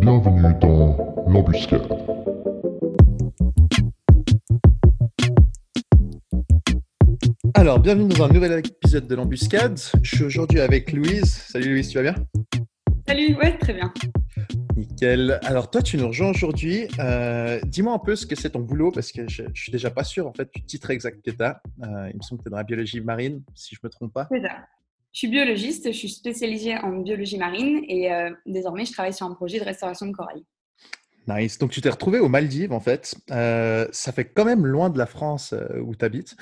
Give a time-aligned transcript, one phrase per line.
[0.00, 0.96] Bienvenue dans
[1.28, 1.86] l'embuscade.
[7.54, 9.78] Alors, bienvenue dans un nouvel épisode de l'embuscade.
[10.02, 11.32] Je suis aujourd'hui avec Louise.
[11.32, 12.14] Salut Louise, tu vas bien?
[13.06, 13.92] Salut, ouais, très bien.
[14.76, 15.38] Nickel.
[15.44, 16.88] Alors, toi, tu nous rejoins aujourd'hui.
[16.98, 19.90] Euh, dis-moi un peu ce que c'est ton boulot, parce que je, je suis déjà
[19.90, 21.62] pas sûr, en fait, du titre exact que tu as.
[21.84, 24.12] Euh, il me semble que tu es dans la biologie marine, si je me trompe
[24.12, 24.26] pas.
[24.32, 24.56] C'est ça.
[25.12, 29.26] Je suis biologiste, je suis spécialisée en biologie marine et euh, désormais, je travaille sur
[29.26, 30.44] un projet de restauration de corail.
[31.28, 31.58] Nice.
[31.58, 33.14] Donc, tu t'es retrouvé aux Maldives, en fait.
[33.30, 36.36] Euh, ça fait quand même loin de la France euh, où tu habites.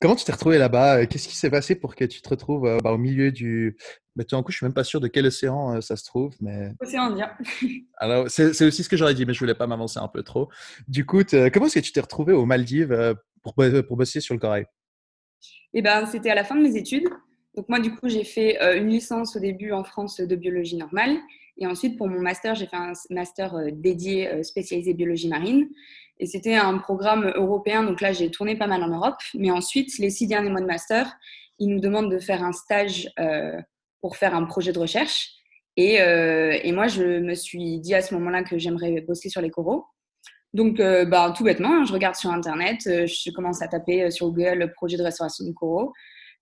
[0.00, 1.06] Comment tu t'es retrouvé là-bas?
[1.06, 3.76] Qu'est-ce qui s'est passé pour que tu te retrouves euh, bah, au milieu du.
[4.14, 6.04] Mais tout d'un coup, je suis même pas sûr de quel océan euh, ça se
[6.04, 6.34] trouve.
[6.40, 6.72] Mais...
[6.80, 7.30] Océan Indien.
[7.96, 10.22] Alors, c'est c'est aussi ce que j'aurais dit, mais je voulais pas m'avancer un peu
[10.22, 10.48] trop.
[10.86, 14.40] Du coup, comment est-ce que tu t'es retrouvé aux Maldives pour, pour bosser sur le
[14.40, 14.66] corail?
[15.74, 17.08] Et ben, c'était à la fin de mes études.
[17.54, 20.76] Donc moi, du coup, j'ai fait euh, une licence au début en France de biologie
[20.76, 21.16] normale.
[21.58, 25.68] Et ensuite, pour mon master, j'ai fait un master euh, dédié euh, spécialisé biologie marine.
[26.18, 27.82] Et c'était un programme européen.
[27.82, 29.20] Donc là, j'ai tourné pas mal en Europe.
[29.34, 31.12] Mais ensuite, les six derniers mois de master,
[31.58, 33.10] ils nous demandent de faire un stage
[34.00, 35.30] pour faire un projet de recherche.
[35.76, 39.48] Et, et moi, je me suis dit à ce moment-là que j'aimerais bosser sur les
[39.48, 39.86] coraux.
[40.52, 44.72] Donc, bah, tout bêtement, hein, je regarde sur Internet, je commence à taper sur Google
[44.74, 45.94] projet de restauration de coraux.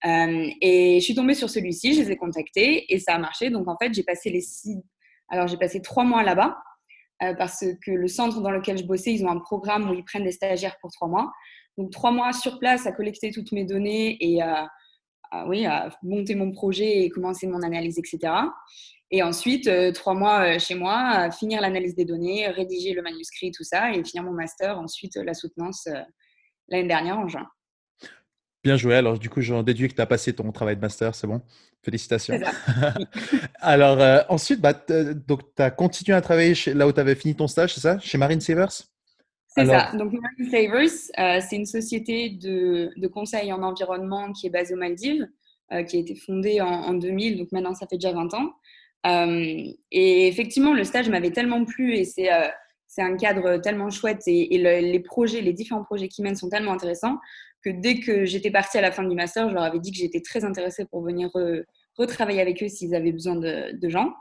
[0.07, 3.51] Euh, et je suis tombée sur celui-ci, je les ai contactés et ça a marché.
[3.51, 4.77] Donc, en fait, j'ai passé les six.
[5.29, 6.57] Alors, j'ai passé trois mois là-bas
[7.23, 10.05] euh, parce que le centre dans lequel je bossais, ils ont un programme où ils
[10.05, 11.33] prennent des stagiaires pour trois mois.
[11.77, 14.41] Donc, trois mois sur place à collecter toutes mes données et
[15.47, 18.33] oui, à monter mon projet et commencer mon analyse, etc.
[19.11, 23.65] Et ensuite, euh, trois mois chez moi, finir l'analyse des données, rédiger le manuscrit, tout
[23.65, 25.89] ça, et finir mon master, ensuite la soutenance
[26.69, 27.47] l'année dernière en juin.
[28.65, 28.95] Bien joué.
[28.97, 31.41] Alors, du coup, j'en déduis que tu as passé ton travail de master, c'est bon
[31.83, 32.39] Félicitations.
[33.61, 34.73] Alors, euh, ensuite, bah,
[35.27, 37.81] donc, tu as continué à travailler chez, là où tu avais fini ton stage, c'est
[37.81, 37.99] ça?
[38.01, 38.73] Chez Marine Savers?
[39.47, 39.97] C'est Alors- ça.
[39.97, 44.75] Donc, Marine Savers, euh, c'est une société de, de conseil en environnement qui est basée
[44.75, 45.29] aux Maldives,
[45.73, 48.53] euh, qui a été fondée en, en 2000, donc maintenant ça fait déjà 20 ans.
[49.07, 52.49] Euh, et effectivement, le stage m'avait tellement plu et c'est euh,
[52.91, 56.35] c'est un cadre tellement chouette et, et le- les projets, les différents projets qui mènent
[56.37, 57.19] sont tellement intéressants
[57.65, 59.97] que dès que j'étais partie à la fin du master, je leur avais dit que
[59.99, 61.65] j'étais très intéressée pour venir re-
[61.97, 64.15] retravailler avec eux s'ils avaient besoin de, de gens.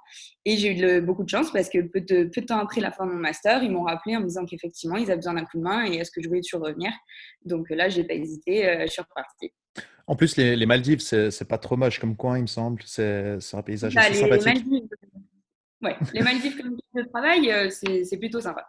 [0.45, 2.81] Et j'ai eu le- beaucoup de chance parce que peu de, peu de temps après
[2.81, 5.35] la fin de mon master, ils m'ont rappelé en me disant qu'effectivement, ils avaient besoin
[5.35, 6.91] d'un coup de main et est-ce que je voulais toujours revenir.
[7.45, 9.53] Donc là, j'ai pas hésité, euh, je suis repartie.
[10.07, 12.81] En plus, les, les Maldives, c'est pas trop moche comme coin, il me semble.
[12.85, 14.45] C'est un paysage Bah, assez les, sympathique.
[14.45, 14.87] Maldives,
[15.83, 18.65] ouais, les Maldives comme lieu de travail, euh, c'est plutôt sympa.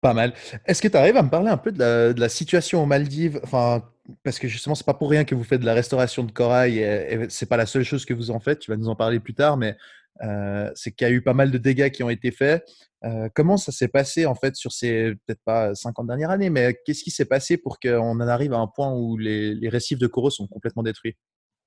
[0.00, 0.32] Pas mal.
[0.64, 3.38] Est-ce que tu arrives à me parler un peu de la, situation aux Maldives?
[3.42, 3.84] Enfin,
[4.22, 6.78] parce que justement, c'est pas pour rien que vous faites de la restauration de corail
[6.78, 8.60] et, et c'est pas la seule chose que vous en faites.
[8.60, 9.76] Tu vas nous en parler plus tard, mais
[10.22, 12.64] euh, c'est qu'il y a eu pas mal de dégâts qui ont été faits.
[13.04, 16.78] Euh, comment ça s'est passé en fait sur ces peut-être pas 50 dernières années, mais
[16.84, 19.98] qu'est-ce qui s'est passé pour qu'on en arrive à un point où les, les récifs
[19.98, 21.16] de coraux sont complètement détruits?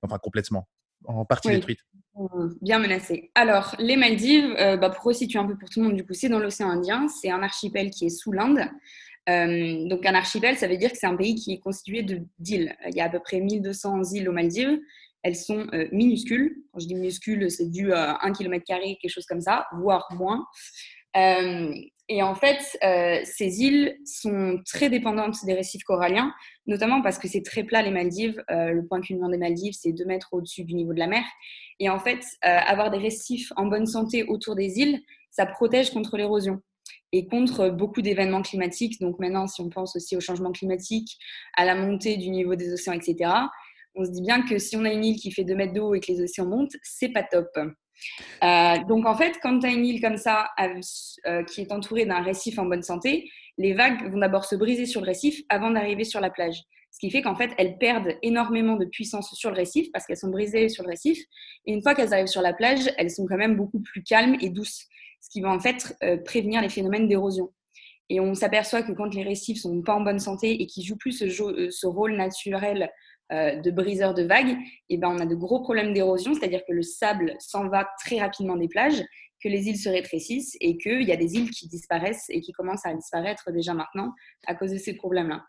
[0.02, 0.68] Enfin, complètement,
[1.06, 1.54] en partie Oui.
[1.56, 1.78] détruits.
[2.60, 3.30] Bien menacé.
[3.34, 6.14] Alors, les Maldives, euh, bah, pour resituer un peu pour tout le monde, du coup,
[6.14, 7.08] c'est dans l'océan Indien.
[7.08, 8.60] C'est un archipel qui est sous l'Inde.
[9.28, 12.20] Euh, donc, un archipel, ça veut dire que c'est un pays qui est constitué de-
[12.38, 12.76] d'îles.
[12.88, 14.78] Il y a à peu près 1200 îles aux Maldives.
[15.22, 16.54] Elles sont euh, minuscules.
[16.72, 20.44] Quand je dis minuscules, c'est dû à 1 km, quelque chose comme ça, voire moins.
[22.08, 26.34] Et en fait, euh, ces îles sont très dépendantes des récifs coralliens,
[26.66, 28.42] notamment parce que c'est très plat les Maldives.
[28.50, 31.24] Euh, le point culminant des Maldives, c'est 2 mètres au-dessus du niveau de la mer.
[31.80, 35.00] Et en fait, euh, avoir des récifs en bonne santé autour des îles,
[35.30, 36.60] ça protège contre l'érosion
[37.12, 39.00] et contre beaucoup d'événements climatiques.
[39.00, 41.16] Donc maintenant, si on pense aussi au changement climatique,
[41.56, 43.30] à la montée du niveau des océans, etc.,
[43.94, 45.94] on se dit bien que si on a une île qui fait 2 mètres d'eau
[45.94, 47.48] et que les océans montent, c'est pas top.
[48.42, 52.06] Euh, donc en fait, quand tu as une île comme ça euh, qui est entourée
[52.06, 55.70] d'un récif en bonne santé, les vagues vont d'abord se briser sur le récif avant
[55.70, 56.62] d'arriver sur la plage.
[56.90, 60.16] Ce qui fait qu'en fait, elles perdent énormément de puissance sur le récif parce qu'elles
[60.16, 61.18] sont brisées sur le récif.
[61.66, 64.36] Et une fois qu'elles arrivent sur la plage, elles sont quand même beaucoup plus calmes
[64.40, 64.86] et douces,
[65.20, 67.50] ce qui va en fait euh, prévenir les phénomènes d'érosion.
[68.10, 70.96] Et on s'aperçoit que quand les récifs sont pas en bonne santé et qu'ils jouent
[70.96, 72.90] plus ce, rôle naturel
[73.60, 74.56] de briseur de vagues,
[74.88, 78.18] et ben on a de gros problèmes d'érosion, c'est-à-dire que le sable s'en va très
[78.18, 79.02] rapidement des plages,
[79.42, 82.52] que les îles se rétrécissent et qu'il y a des îles qui disparaissent et qui
[82.52, 84.12] commencent à disparaître déjà maintenant
[84.46, 85.44] à cause de ces problèmes-là.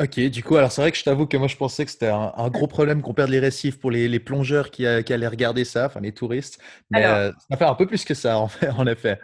[0.00, 2.06] Ok, du coup, alors c'est vrai que je t'avoue que moi je pensais que c'était
[2.06, 5.12] un, un gros problème qu'on perde les récifs pour les, les plongeurs qui, euh, qui,
[5.12, 6.58] allaient regarder ça, enfin les touristes.
[6.90, 9.18] Mais alors, euh, ça fait un peu plus que ça, en, fait, en effet.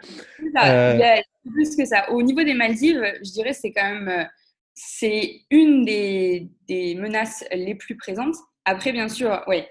[0.53, 0.93] Ça, euh...
[0.93, 2.11] Il y a plus que ça.
[2.11, 4.27] Au niveau des Maldives, je dirais c'est quand même
[4.75, 6.49] c'est une des,
[6.95, 8.35] menaces les plus présentes.
[8.65, 9.67] Après, bien sûr, ouais,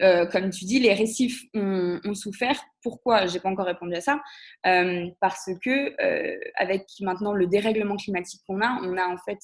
[0.00, 2.60] euh, comme tu dis, les récifs ont, souffert.
[2.82, 3.26] pourquoi?
[3.26, 4.20] J'ai pas encore répondu à ça.
[5.20, 5.94] parce que
[6.60, 9.38] avec maintenant le dérèglement climatique qu'on a, on a en fait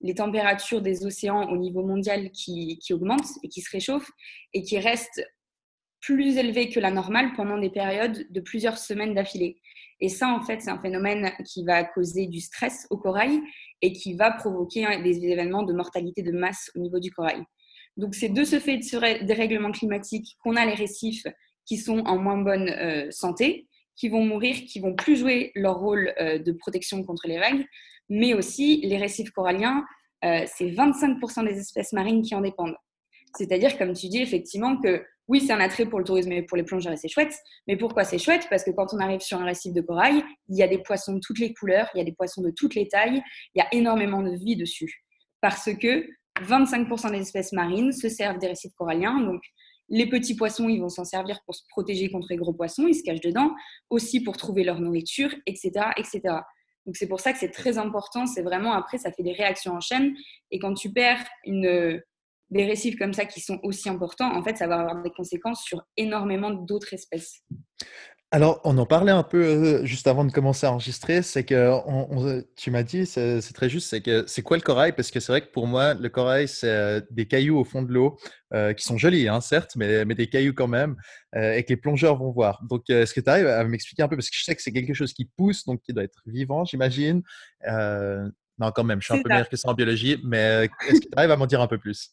[0.00, 4.10] les températures des océans au niveau mondial qui, qui, augmentent et qui se réchauffent
[4.52, 5.24] et qui restent
[6.00, 9.60] plus élevées que la normale pendant des périodes de plusieurs semaines d'affilée.
[10.00, 13.40] Et ça, en fait, c'est un phénomène qui va causer du stress au corail
[13.82, 17.42] et qui va provoquer des événements de mortalité de masse au niveau du corail.
[17.96, 21.26] Donc, c'est de ce fait de ce dérèglement climatique qu'on a les récifs
[21.66, 23.66] qui sont en moins bonne euh, santé,
[23.96, 27.66] qui vont mourir, qui vont plus jouer leur rôle euh, de protection contre les vagues,
[28.08, 29.84] mais aussi les récifs coralliens,
[30.24, 32.76] euh, c'est 25% des espèces marines qui en dépendent.
[33.36, 36.56] C'est-à-dire, comme tu dis, effectivement, que oui, c'est un attrait pour le tourisme et pour
[36.56, 37.34] les plongeurs et c'est chouette.
[37.66, 38.46] Mais pourquoi c'est chouette?
[38.48, 41.14] Parce que quand on arrive sur un récif de corail, il y a des poissons
[41.14, 43.22] de toutes les couleurs, il y a des poissons de toutes les tailles,
[43.54, 45.04] il y a énormément de vie dessus.
[45.42, 46.06] Parce que
[46.40, 49.20] 25% des espèces marines se servent des récifs coralliens.
[49.20, 49.42] Donc,
[49.90, 52.94] les petits poissons, ils vont s'en servir pour se protéger contre les gros poissons, ils
[52.94, 53.54] se cachent dedans,
[53.90, 55.70] aussi pour trouver leur nourriture, etc.
[55.96, 56.20] etc.
[56.86, 59.74] Donc c'est pour ça que c'est très important, c'est vraiment après, ça fait des réactions
[59.74, 60.14] en chaîne.
[60.50, 62.02] Et quand tu perds une,
[62.50, 65.62] des récifs comme ça qui sont aussi importants, en fait, ça va avoir des conséquences
[65.62, 67.42] sur énormément d'autres espèces.
[68.30, 71.22] Alors, on en parlait un peu euh, juste avant de commencer à enregistrer.
[71.22, 74.92] C'est que tu m'as dit, c'est très juste, c'est que c'est quoi le corail?
[74.92, 77.80] Parce que c'est vrai que pour moi, le corail, c'est euh, des cailloux au fond
[77.80, 78.18] de l'eau
[78.52, 80.96] euh, qui sont jolis, hein, certes, mais, mais, des cailloux quand même,
[81.34, 82.62] et que les plongeurs vont voir.
[82.68, 84.16] Donc, est-ce que tu arrives à m'expliquer un peu?
[84.16, 86.66] Parce que je sais que c'est quelque chose qui pousse, donc qui doit être vivant,
[86.66, 87.22] j'imagine.
[87.66, 91.06] non, quand même, je suis un peu meilleur que ça en biologie, mais est-ce que
[91.06, 92.10] tu arrives à m'en dire un peu plus?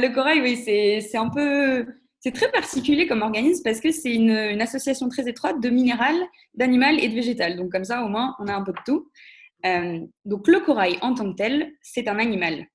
[0.00, 1.86] Bah, Le corail, oui, c'est un peu
[2.24, 4.30] c'est très particulier comme organisme parce que c'est une,
[4.62, 6.16] association très étroite de minéral,
[6.54, 7.54] d'animal et de végétal.
[7.54, 9.10] Donc comme ça, au moins, on a un peu de tout.
[9.66, 12.66] Euh, donc le corail en tant que tel, c'est un animal.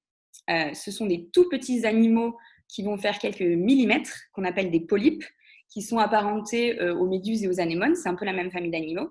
[0.52, 2.38] Euh, ce sont des tout petits animaux
[2.68, 5.26] qui vont faire quelques millimètres, qu'on appelle des polypes,
[5.68, 7.96] qui sont apparentés euh, aux méduses et aux anémones.
[7.96, 9.10] C'est un peu la même famille d'animaux.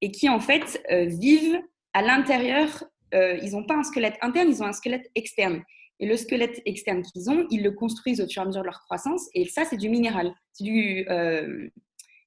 [0.00, 1.60] Et qui en fait vivent
[1.94, 2.84] à l'intérieur.
[3.12, 5.64] ils n'ont pas un squelette interne, ils ont un squelette externe.
[6.00, 8.66] Et le squelette externe qu'ils ont, ils le construisent au fur et à mesure de
[8.66, 9.28] leur croissance.
[9.34, 10.34] Et ça, c'est du minéral.
[10.52, 11.68] C'est du euh,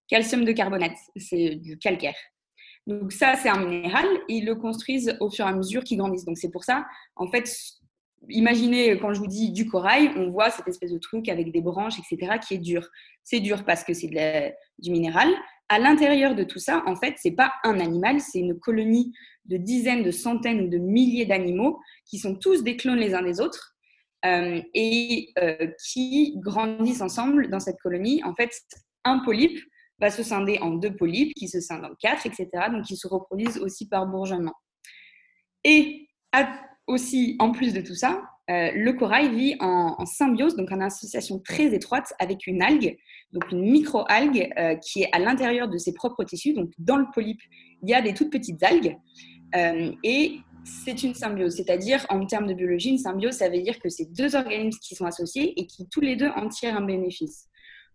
[0.07, 0.97] calcium de carbonate.
[1.17, 2.15] C'est du calcaire.
[2.87, 4.05] Donc ça, c'est un minéral.
[4.29, 6.25] ils le construisent au fur et à mesure qu'ils grandissent.
[6.25, 6.85] Donc c'est pour ça,
[7.17, 7.53] en fait,
[8.29, 11.61] imaginez quand je vous dis du corail, on voit cette espèce de truc avec des
[11.61, 12.87] branches, etc., qui est dur.
[13.23, 14.07] C'est dur parce que c'est
[14.79, 15.29] du minéral.
[15.69, 19.13] À l'intérieur de tout ça, en fait, c'est pas un animal, c'est une colonie
[19.45, 23.21] de dizaines, de centaines ou de milliers d'animaux qui sont tous des clones les uns
[23.21, 23.75] des autres
[24.25, 28.23] euh, et euh, qui grandissent ensemble dans cette colonie.
[28.23, 28.51] En fait,
[29.03, 29.59] un polype
[29.99, 32.47] va se scinder en deux polypes, qui se scindent en quatre, etc.
[32.71, 34.55] Donc, ils se reproduisent aussi par bourgeonnement.
[35.63, 36.07] Et
[36.87, 41.39] aussi, en plus de tout ça, euh, le corail vit en, symbiose, donc en association
[41.39, 42.97] très étroite avec une algue,
[43.33, 44.49] donc une micro-algue
[44.81, 46.53] qui est à l'intérieur de ses propres tissus.
[46.53, 47.41] Donc, dans le polype,
[47.83, 48.97] il y a des toutes petites algues.
[49.55, 53.79] Euh, et c'est une symbiose, c'est-à-dire en termes de biologie, une symbiose, ça veut dire
[53.79, 56.81] que c'est deux organismes qui sont associés et qui tous les deux en tirent un
[56.81, 57.47] bénéfice.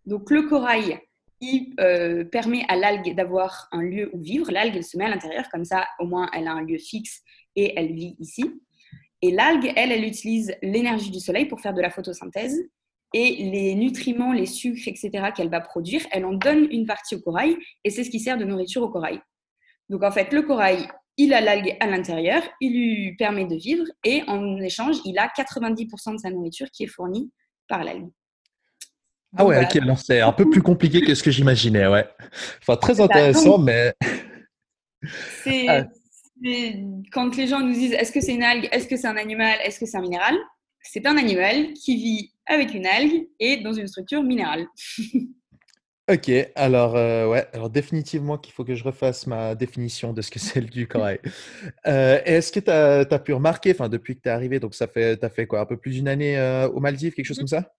[0.06, 0.98] Donc le corail,
[1.40, 4.50] il euh, permet à l'algue d'avoir un lieu où vivre.
[4.50, 7.20] L'algue, elle se met à l'intérieur, comme ça, au moins, elle a un lieu fixe
[7.56, 8.44] et elle vit ici.
[9.22, 12.60] Et l'algue, elle, elle utilise l'énergie du soleil pour faire de la photosynthèse.
[13.14, 17.20] Et les nutriments, les sucres, etc., qu'elle va produire, elle en donne une partie au
[17.20, 19.20] corail et c'est ce qui sert de nourriture au corail.
[19.90, 23.84] Donc en fait, le corail, il a l'algue à l'intérieur, il lui permet de vivre
[24.02, 27.30] et en échange, il a 90% de sa nourriture qui est fournie
[27.68, 28.08] par l'algue.
[29.36, 32.06] Ah ouais, ok, c'est un peu plus compliqué que ce que j'imaginais, ouais.
[32.60, 33.94] Enfin, très intéressant, mais.
[35.66, 35.82] Ah.
[37.12, 39.58] Quand les gens nous disent est-ce que c'est une algue, est-ce que c'est un animal,
[39.64, 40.36] est-ce que c'est un minéral
[40.82, 44.66] C'est un animal qui vit avec une algue et dans une structure minérale.
[46.10, 50.32] Ok, alors, euh, ouais, alors définitivement qu'il faut que je refasse ma définition de ce
[50.32, 51.20] que c'est du corail.
[51.86, 54.88] Euh, est-ce que tu as, pu remarquer, enfin, depuis que tu es arrivé, donc ça
[54.88, 57.38] fait, tu as fait quoi, un peu plus d'une année euh, aux Maldives, quelque chose
[57.38, 57.72] comme ça?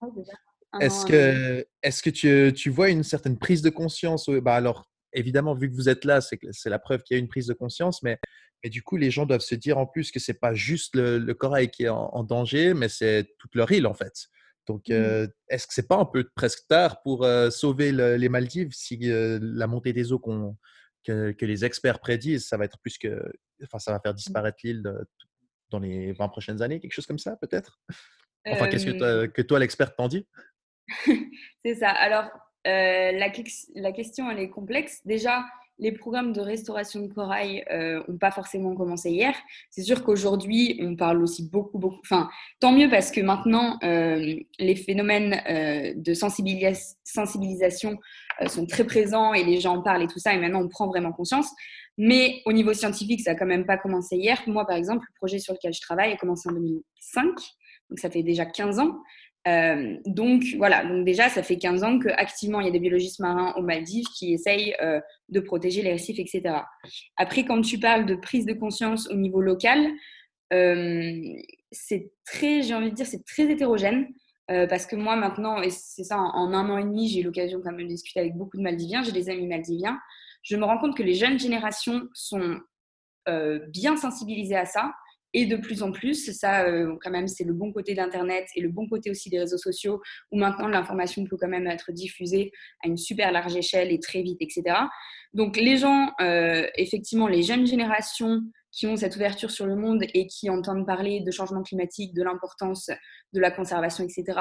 [0.80, 4.30] Est-ce que, est que tu, tu, vois une certaine prise de conscience?
[4.30, 7.20] Bah Alors, évidemment, vu que vous êtes là, c'est, c'est la preuve qu'il y a
[7.20, 8.18] une prise de conscience, mais,
[8.64, 11.34] mais du coup, les gens doivent se dire en plus que c'est pas juste le,
[11.34, 14.30] corail qui est en danger, mais c'est toute leur île, en fait.
[14.68, 14.94] Donc, mmh.
[14.94, 19.12] euh, est-ce que c'est pas un peu presque tard pour euh, sauver les Maldives si
[19.12, 23.32] euh, la montée des eaux que, les experts prédisent, ça va être plus que,
[23.64, 24.18] enfin, ça va faire mmh.
[24.18, 24.84] disparaître l'île
[25.70, 27.82] dans les 20 prochaines années, quelque chose comme ça, peut-être?
[28.48, 30.28] Enfin, qu'est-ce que toi, que toi l'expert, t'en dit?
[31.66, 31.90] C'est ça.
[31.90, 32.30] Alors,
[32.66, 33.32] la,
[33.76, 35.02] la, question, elle est complexe.
[35.06, 35.44] Déjà,
[35.80, 37.64] les programmes de restauration de corail
[38.08, 39.36] n'ont pas forcément commencé hier.
[39.70, 42.00] C'est sûr qu'aujourd'hui, on parle aussi beaucoup, beaucoup.
[42.04, 45.42] Enfin, tant mieux parce que maintenant, les phénomènes
[45.96, 47.98] de sensibilisation
[48.48, 50.34] sont très présents et les gens en parlent et tout ça.
[50.34, 51.50] Et maintenant, on prend vraiment conscience.
[51.98, 54.42] Mais au niveau scientifique, ça n'a quand même pas commencé hier.
[54.48, 57.26] Moi, par exemple, le projet sur lequel je travaille a commencé en 2005,
[57.90, 58.98] donc ça fait déjà 15 ans.
[59.48, 63.20] Euh, donc voilà, donc déjà, ça fait 15 ans qu'activement, il y a des biologistes
[63.20, 66.56] marins aux Maldives qui essayent euh, de protéger les récifs, etc.
[67.18, 69.92] Après, quand tu parles de prise de conscience au niveau local,
[70.54, 71.22] euh,
[71.72, 74.08] c'est très, j'ai envie de dire, c'est très hétérogène.
[74.48, 77.60] parce que moi maintenant, et c'est ça, en un an et demi, j'ai eu l'occasion
[77.62, 80.00] quand même de discuter avec beaucoup de Maldiviens, j'ai des amis maldiviens,
[80.44, 82.60] je me rends compte que les jeunes générations sont
[83.70, 84.94] bien sensibilisées à ça
[85.34, 86.32] et de plus en plus.
[86.32, 89.40] Ça, euh, quand même, c'est le bon côté d'Internet et le bon côté aussi des
[89.40, 92.52] réseaux sociaux où maintenant l'information peut quand même être diffusée
[92.84, 94.64] à une super large échelle et très vite, etc.
[95.34, 100.04] Donc les gens, euh, effectivement, les jeunes générations qui ont cette ouverture sur le monde
[100.14, 102.90] et qui entendent parler de changement climatique, de l'importance
[103.32, 104.40] de la conservation, etc.,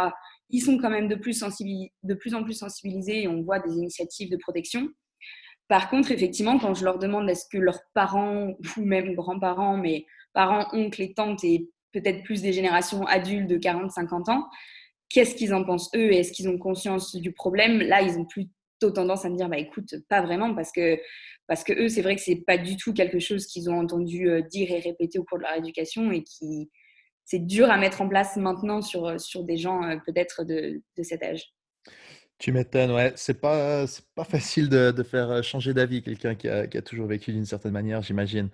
[0.48, 3.74] ils sont quand même de plus, de plus en plus sensibilisés et on voit des
[3.74, 4.88] initiatives de protection.
[5.68, 10.06] Par contre, effectivement, quand je leur demande est-ce que leurs parents ou même grands-parents, mais
[10.34, 14.48] parents, oncles et tantes et peut-être plus des générations adultes de 40-50 ans,
[15.08, 17.80] qu'est-ce qu'ils en pensent eux est-ce qu'ils ont conscience du problème?
[17.80, 20.98] Là, ils ont plutôt tendance à me dire bah écoute, pas vraiment parce que
[21.46, 24.28] parce que eux, c'est vrai que c'est pas du tout quelque chose qu'ils ont entendu
[24.28, 26.70] euh, dire et répéter au cours de leur éducation et qui
[27.24, 31.02] c'est dur à mettre en place maintenant sur sur des gens euh, peut-être de, de
[31.02, 31.52] cet âge.
[32.42, 33.12] Tu m'étonnes, ouais.
[33.14, 33.84] C'est pas,
[34.16, 37.32] pas facile de, de faire euh, changer d'avis quelqu'un qui a, qui a, toujours vécu
[37.32, 38.50] d'une certaine manière, j'imagine.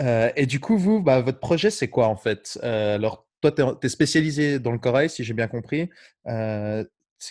[0.00, 2.58] Euh, et du coup, vous, bah, votre projet, c'est quoi en fait?
[2.62, 5.88] Euh, Alors, toi, tu es, spécialisé dans le corail, si j'ai bien compris.
[6.26, 6.84] Euh,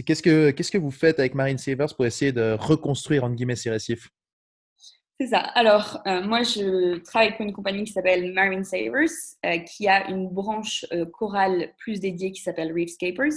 [0.06, 4.10] qu'est-ce, que, vous faites avec Marine Savers pour essayer de reconstruire, entre guillemets, ces récifs?
[5.20, 5.40] C'est ça.
[5.40, 9.10] Alors, moi, je travaille pour une compagnie qui s'appelle Marine Savers,
[9.66, 13.34] qui a une branche euh, chorale plus dédiée qui s'appelle Reefscapers.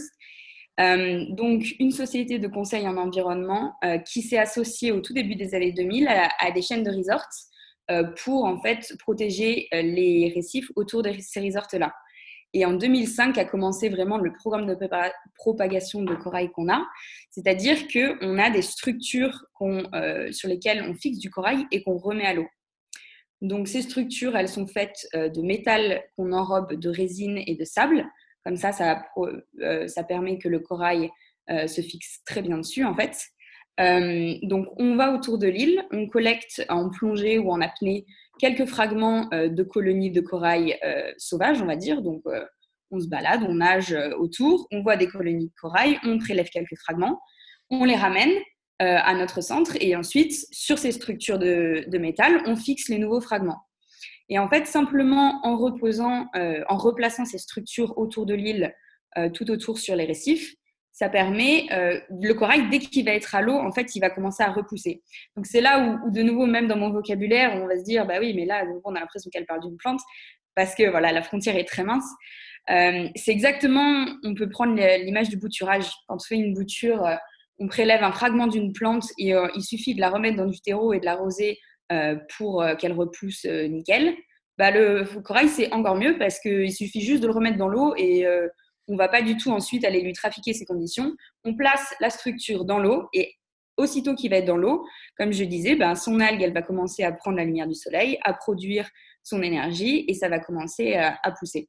[0.78, 3.75] Donc, une société de conseil en environnement
[4.06, 7.26] qui s'est associée au tout début des années 2000 à, des chaînes de resorts
[8.23, 11.92] pour en fait protéger les récifs autour de ces resorts-là.
[12.52, 14.76] Et en 2005 a commencé vraiment le programme de
[15.37, 16.85] propagation de corail qu'on a,
[17.30, 19.44] c'est-à-dire qu'on a des structures
[20.30, 22.47] sur lesquelles on fixe du corail et qu'on remet à l'eau.
[23.40, 28.04] Donc ces structures, elles sont faites de métal qu'on enrobe de résine et de sable.
[28.44, 29.02] Comme ça, ça,
[29.61, 31.11] euh, permet que le corail
[31.50, 33.16] euh, se fixe très bien dessus, en fait.
[33.79, 38.05] Euh, donc, on va autour de l'île, on collecte en plongée ou en apnée
[38.39, 40.79] quelques fragments de colonies de corail
[41.19, 42.00] sauvages, on va dire.
[42.00, 42.23] Donc,
[42.91, 46.77] on se balade, on nage autour, on voit des colonies de corail, on prélève quelques
[46.79, 47.21] fragments,
[47.69, 48.33] on les ramène
[48.79, 53.61] à notre centre et ensuite, sur ces structures de, métal, on fixe les nouveaux fragments.
[54.31, 58.73] Et en fait, simplement en reposant, euh, en replaçant ces structures autour de l'île,
[59.19, 60.55] euh, tout autour sur les récifs,
[61.00, 64.11] ça permet, euh, le corail, dès qu'il va être à l'eau, en fait, il va
[64.11, 65.02] commencer à repousser.
[65.37, 68.16] Donc c'est là où, de nouveau, même dans mon vocabulaire, on va se dire, bah
[68.21, 70.00] oui, mais là, on a l'impression qu'elle parle d'une plante,
[70.54, 72.09] parce que voilà, la frontière est très mince.
[72.69, 75.87] c'est exactement, on peut prendre l'image du bouturage.
[76.07, 77.09] Quand on fait une bouture,
[77.59, 80.92] on prélève un fragment d'une plante et il suffit de la remettre dans du terreau
[80.92, 81.59] et de l'arroser
[81.92, 84.14] euh, pour euh, qu'elle repousse euh, nickel.
[84.59, 87.95] Bah, le corail, c'est encore mieux parce qu'il suffit juste de le remettre dans l'eau
[87.97, 88.26] et
[88.90, 91.14] on ne va pas du tout ensuite aller lui trafiquer ses conditions.
[91.44, 93.32] On place la structure dans l'eau et
[93.76, 94.85] aussitôt qu'il va être dans l'eau,
[95.16, 98.18] comme je disais, ben, son algue, elle va commencer à prendre la lumière du soleil,
[98.25, 98.90] à produire
[99.23, 101.68] son énergie et ça va commencer à, pousser.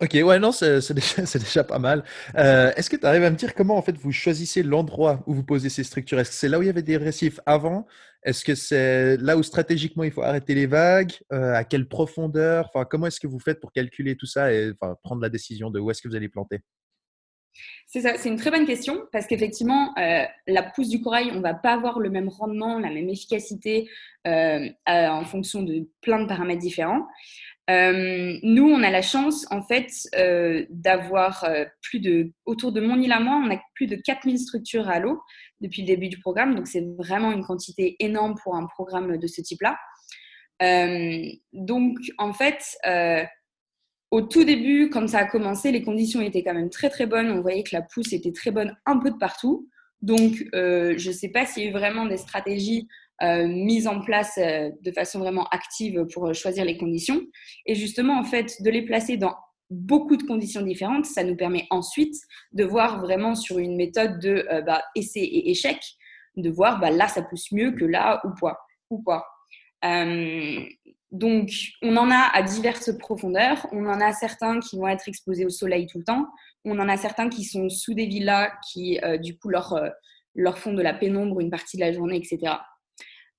[0.00, 2.04] Ok, ouais, non, c'est déjà, déjà, pas mal.
[2.36, 5.34] Euh, Est-ce que tu arrives à me dire comment en fait vous choisissez l'endroit où
[5.34, 6.18] vous posez ces structures?
[6.18, 7.86] Est-ce que c'est là où il y avait des récifs avant?
[8.28, 12.70] Est-ce que c'est là où stratégiquement il faut arrêter les vagues euh, À quelle profondeur?
[12.90, 15.90] Comment est-ce que vous faites pour calculer tout ça et prendre la décision de où
[15.90, 16.60] est-ce que vous allez planter?
[17.86, 21.40] C'est ça, c'est une très bonne question parce qu'effectivement, euh, la pousse du corail, on
[21.40, 23.88] va pas avoir le même rendement, la même efficacité
[24.26, 27.06] euh, en fonction de plein de paramètres différents.
[27.68, 32.80] Euh, nous, on a la chance, en fait, euh, d'avoir euh, plus de, autour de
[32.80, 35.20] mon île à moi, on a plus de 4000 structures à l'eau
[35.60, 36.54] depuis le début du programme.
[36.54, 39.76] Donc, c'est vraiment une quantité énorme pour un programme de ce type-là.
[41.52, 42.78] donc, en fait,
[44.10, 47.30] au tout début, quand ça a commencé, les conditions étaient quand même très, très bonnes.
[47.30, 49.68] On voyait que la pousse était très bonne un peu de partout.
[50.00, 52.88] Donc, je ne sais pas s'il y a eu vraiment des stratégies
[53.20, 57.20] euh, mise en place euh, de façon vraiment active pour choisir les conditions.
[57.66, 59.34] Et justement, en fait, de les placer dans
[59.70, 62.14] beaucoup de conditions différentes, ça nous permet ensuite
[62.52, 65.80] de voir vraiment sur une méthode de euh, bah, essai et échec,
[66.36, 68.56] de voir bah, là, ça pousse mieux que là ou quoi.
[68.90, 69.26] Ou quoi.
[71.10, 71.50] donc,
[71.82, 73.66] on en a à diverses profondeurs.
[73.72, 76.26] On en a certains qui vont être exposés au soleil tout le temps.
[76.64, 79.78] On en a certains qui sont sous des villas qui, du coup, leur,
[80.34, 82.54] leur font de la pénombre une partie de la journée, etc.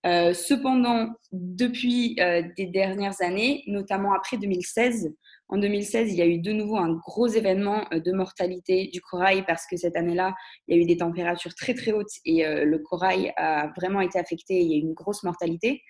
[0.06, 5.14] Euh, cependant, depuis euh, des dernières années, notamment après 2016,
[5.50, 9.02] en 2016, il y a eu de nouveau un gros événement euh, de mortalité du
[9.02, 10.36] corail parce que cette année-là,
[10.68, 14.18] il y a eu des températures très très hautes et le corail a vraiment été
[14.20, 14.62] affecté.
[14.62, 15.82] Il y a eu une grosse mortalité.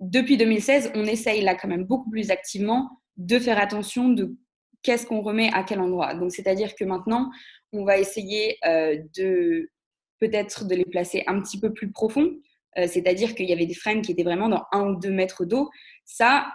[0.00, 4.36] depuis 2016, on essaye là quand même beaucoup plus activement de faire attention de
[4.82, 6.14] qu'est-ce qu'on remet à quel endroit.
[6.14, 7.30] Donc, c'est-à-dire que maintenant,
[7.72, 9.70] on va essayer de
[10.18, 12.30] peut-être de les placer un petit peu plus profond.
[12.78, 15.44] Euh, c'est-à-dire qu'il y avait des frênes qui étaient vraiment dans un ou deux mètres
[15.44, 15.70] d'eau.
[16.04, 16.54] Ça,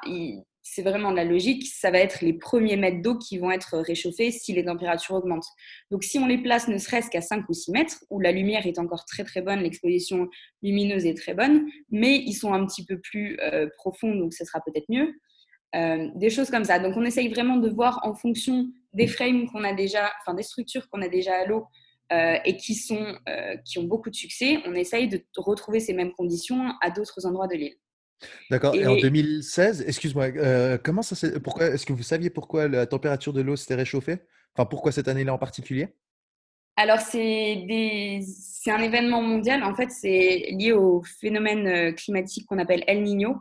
[0.63, 1.67] c'est vraiment la logique.
[1.67, 5.47] Ça va être les premiers mètres d'eau qui vont être réchauffés si les températures augmentent.
[5.91, 8.65] Donc, si on les place ne serait-ce qu'à 5 ou 6 mètres, où la lumière
[8.65, 10.29] est encore très très bonne, l'exposition
[10.61, 14.45] lumineuse est très bonne, mais ils sont un petit peu plus euh, profonds, donc ce
[14.45, 15.13] sera peut-être mieux.
[15.75, 16.79] Euh, des choses comme ça.
[16.79, 20.43] Donc, on essaye vraiment de voir en fonction des frames qu'on a déjà, enfin des
[20.43, 21.65] structures qu'on a déjà à l'eau,
[22.11, 25.93] euh, et qui, sont, euh, qui ont beaucoup de succès, on essaye de retrouver ces
[25.93, 27.75] mêmes conditions à d'autres endroits de l'île.
[28.51, 28.75] D'accord.
[28.75, 33.33] Et, en 2016, excuse-moi, euh, comment ça pourquoi est-ce que vous saviez pourquoi la température
[33.33, 34.17] de l'eau s'était réchauffée?
[34.53, 35.95] Enfin, pourquoi cette année-là en particulier?
[36.75, 38.21] Alors, c'est des...
[38.27, 39.63] c'est un événement mondial.
[39.63, 43.37] En fait, c'est lié au phénomène climatique qu'on appelle El Niño.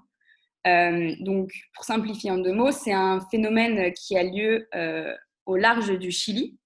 [1.21, 4.69] donc, pour simplifier en deux mots, c'est un phénomène qui a lieu
[5.47, 6.57] au large du Chili.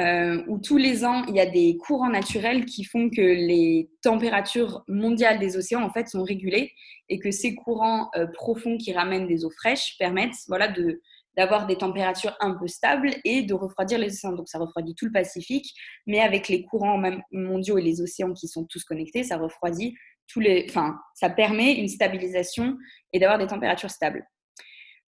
[0.00, 3.90] Euh, où tous les ans, il y a des courants naturels qui font que les
[4.02, 6.72] températures mondiales des océans en fait sont régulées
[7.08, 11.02] et que ces courants euh, profonds qui ramènent des eaux fraîches permettent voilà, de,
[11.36, 14.32] d'avoir des températures un peu stables et de refroidir les océans.
[14.32, 15.70] Donc ça refroidit tout le Pacifique,
[16.06, 17.02] mais avec les courants
[17.32, 19.94] mondiaux et les océans qui sont tous connectés, ça refroidit
[20.28, 22.78] tous les, enfin, ça permet une stabilisation
[23.12, 24.24] et d'avoir des températures stables.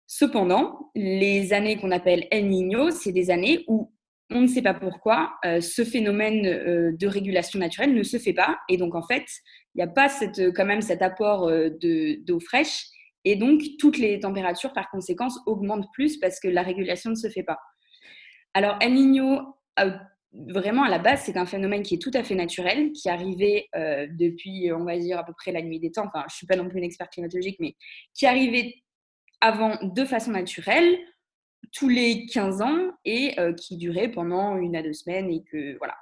[0.06, 3.92] Cependant, les années qu'on appelle El Niño, c'est des années où
[4.30, 8.32] on ne sait pas pourquoi, euh, ce phénomène euh, de régulation naturelle ne se fait
[8.32, 8.58] pas.
[8.68, 9.24] Et donc, en fait,
[9.74, 12.84] il n'y a pas cette, quand même cet apport euh, d'eau fraîche.
[13.24, 17.28] Et donc, toutes les températures, par conséquent, augmentent plus parce que la régulation ne se
[17.28, 17.58] fait pas.
[18.54, 19.40] Alors, El Niño,
[20.32, 23.68] vraiment, à la base, c'est un phénomène qui est tout à fait naturel, qui arrivait
[24.10, 26.06] depuis, on va dire, à peu près la nuit des temps.
[26.06, 27.76] Enfin, je ne suis pas non plus une experte climatologique, mais
[28.14, 28.74] qui arrivait
[29.40, 30.98] avant de façon naturelle
[31.72, 35.30] tous les 15 ans et euh, qui durait pendant une à deux semaines.
[35.30, 35.94] Et que voilà.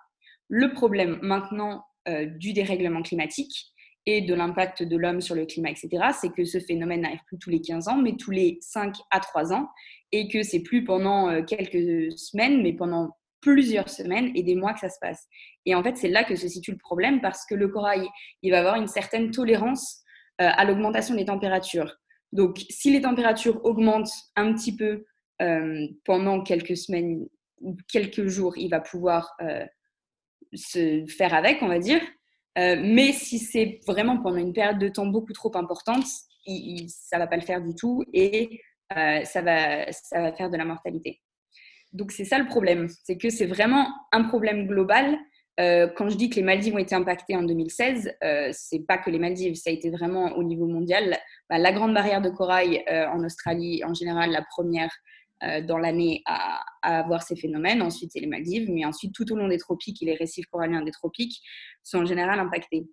[0.49, 3.67] Le problème maintenant euh, du dérèglement climatique
[4.07, 7.39] et de l'impact de l'homme sur le climat, etc., c'est que ce phénomène n'arrive plus
[7.39, 9.69] tous les 15 ans, mais tous les 5 à 3 ans,
[10.13, 13.11] et que c'est plus pendant euh, quelques semaines, mais pendant
[13.43, 15.27] plusieurs semaines et des mois que ça se passe.
[15.67, 18.09] Et en fait, c'est là que se situe le problème parce que le corail,
[18.43, 20.03] il va avoir une certaine tolérance
[20.39, 21.95] à l'augmentation des températures.
[22.33, 25.05] Donc, si les températures augmentent un petit peu
[26.05, 27.27] pendant quelques semaines
[27.61, 29.65] ou quelques jours, il va pouvoir euh,
[30.55, 32.01] se faire avec, on va dire.
[32.59, 37.19] Euh, mais si c'est vraiment pendant une période de temps beaucoup trop importante, ça ne
[37.19, 39.93] va pas le faire du tout et ça, va,
[40.33, 41.21] faire de la mortalité.
[41.93, 45.19] Donc c'est ça le problème, c'est que c'est vraiment un problème global.
[45.59, 49.11] quand je dis que les Maldives ont été impactées en 2016, euh, c'est pas que
[49.11, 51.19] les Maldives, ça a été vraiment au niveau mondial.
[51.51, 55.18] Bah, la grande barrière de corail en Australie, en général, la première euh,
[55.67, 57.83] dans l'année à, avoir ces phénomènes.
[57.83, 60.83] Ensuite, c'est les Maldives, mais ensuite, tout au long des tropiques et les récifs coralliens
[60.83, 61.41] des tropiques
[61.83, 62.87] sont en général impactés.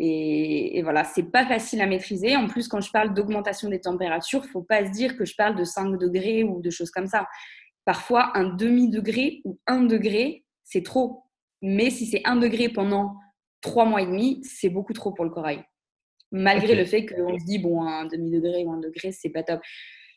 [0.00, 2.36] Et, et voilà, c'est pas facile à maîtriser.
[2.36, 5.56] En plus, quand je parle d'augmentation des températures, faut pas se dire que je parle
[5.56, 7.26] de 5 degrés ou de choses comme ça.
[7.84, 11.24] Parfois, un demi-degré ou un degré, c'est trop.
[11.62, 13.16] Mais si c'est un degré pendant
[13.60, 15.62] trois mois et demi, c'est beaucoup trop pour le corail.
[16.32, 19.60] Malgré le fait qu'on se dit, bon, un demi-degré ou un degré, c'est pas top.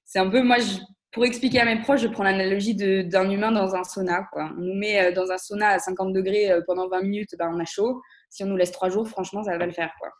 [0.05, 0.77] C'est un peu, moi, je,
[1.17, 4.27] pour expliquer à mes proches, je prends l'analogie d'un humain dans un sauna.
[4.31, 4.51] Quoi.
[4.55, 7.49] On nous met euh, dans un sauna à 50 degrés euh, pendant 20 minutes, ben,
[7.51, 8.03] on a chaud.
[8.29, 9.91] Si on nous laisse 3 jours, franchement, ça va le faire.
[9.99, 10.11] Quoi.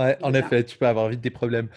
[0.00, 1.68] Ouais, en effet, tu peux avoir vite des problèmes.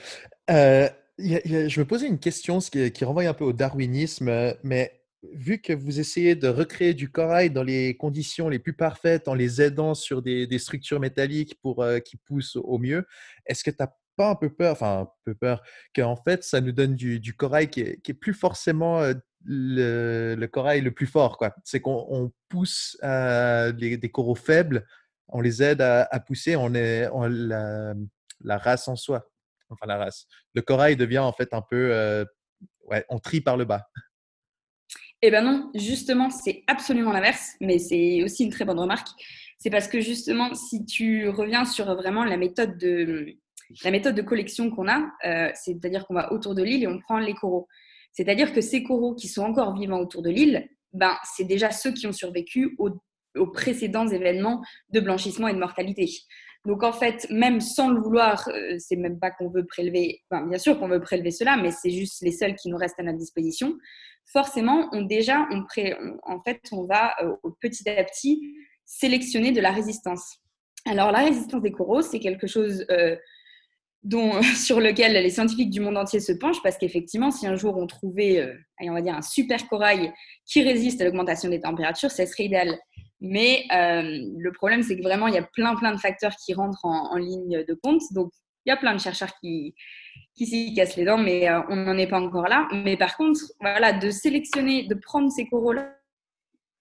[0.52, 0.88] Euh,
[1.18, 5.02] je me posais une question qui, qui, renvoie un peu au darwinisme, mais
[5.34, 9.34] vu que vous essayez de recréer du corail dans les conditions les plus parfaites en
[9.34, 13.08] les aidant sur des, des structures métalliques pour qui poussent au mieux,
[13.48, 15.62] est-ce que tu as pas un peu peur, enfin un peu peur,
[15.96, 19.02] qu'en fait, ça nous donne du, corail qui est, plus forcément
[19.44, 21.44] le, corail le plus fort.
[21.64, 24.86] C'est qu'on pousse des coraux faibles,
[25.30, 29.30] on les aide à, pousser, on est la, race en soi.
[29.70, 30.28] Enfin, la race.
[30.54, 32.26] Le corail devient en fait un peu.
[32.86, 33.88] ouais, on trie par le bas.
[35.22, 39.08] Eh ben non, justement, c'est absolument l'inverse, mais c'est aussi une très bonne remarque.
[39.58, 43.36] C'est parce que justement, si tu reviens sur vraiment la méthode de,
[43.84, 47.00] la méthode de collection qu'on a, euh, c'est-à-dire qu'on va autour de l'île et on
[47.00, 47.68] prend les coraux.
[48.12, 51.92] C'est-à-dire que ces coraux qui sont encore vivants autour de l'île, ben, c'est déjà ceux
[51.92, 52.92] qui ont survécu aux,
[53.48, 56.10] précédents événements de blanchissement et de mortalité.
[56.66, 60.48] Donc en fait, même sans le vouloir, euh, c'est même pas qu'on veut prélever, enfin,
[60.48, 63.04] bien sûr qu'on veut prélever cela, mais c'est juste les seuls qui nous restent à
[63.04, 63.76] notre disposition.
[64.32, 68.42] Forcément, on déjà, on pré, en fait, on va euh, petit à petit
[68.86, 70.38] sélectionner de la résistance.
[70.86, 72.86] Alors la résistance des coraux, c'est quelque chose
[74.06, 77.76] dont, sur lequel les scientifiques du monde entier se penchent, parce qu'effectivement, si un jour
[77.78, 80.14] on trouvait, euh, on va dire, un super corail
[80.46, 82.78] qui résiste à l'augmentation des températures, ça serait idéal.
[83.20, 84.02] Mais euh,
[84.38, 87.18] le problème, c'est que vraiment, il y a plein, plein de facteurs qui rentrent en,
[87.18, 88.02] ligne de compte.
[88.14, 88.32] Donc,
[88.66, 89.74] il y a plein de chercheurs qui,
[90.36, 92.68] qui s'y cassent les dents, mais euh, on n'en est pas encore là.
[92.72, 95.96] Mais par contre, voilà, de sélectionner, de prendre ces coraux-là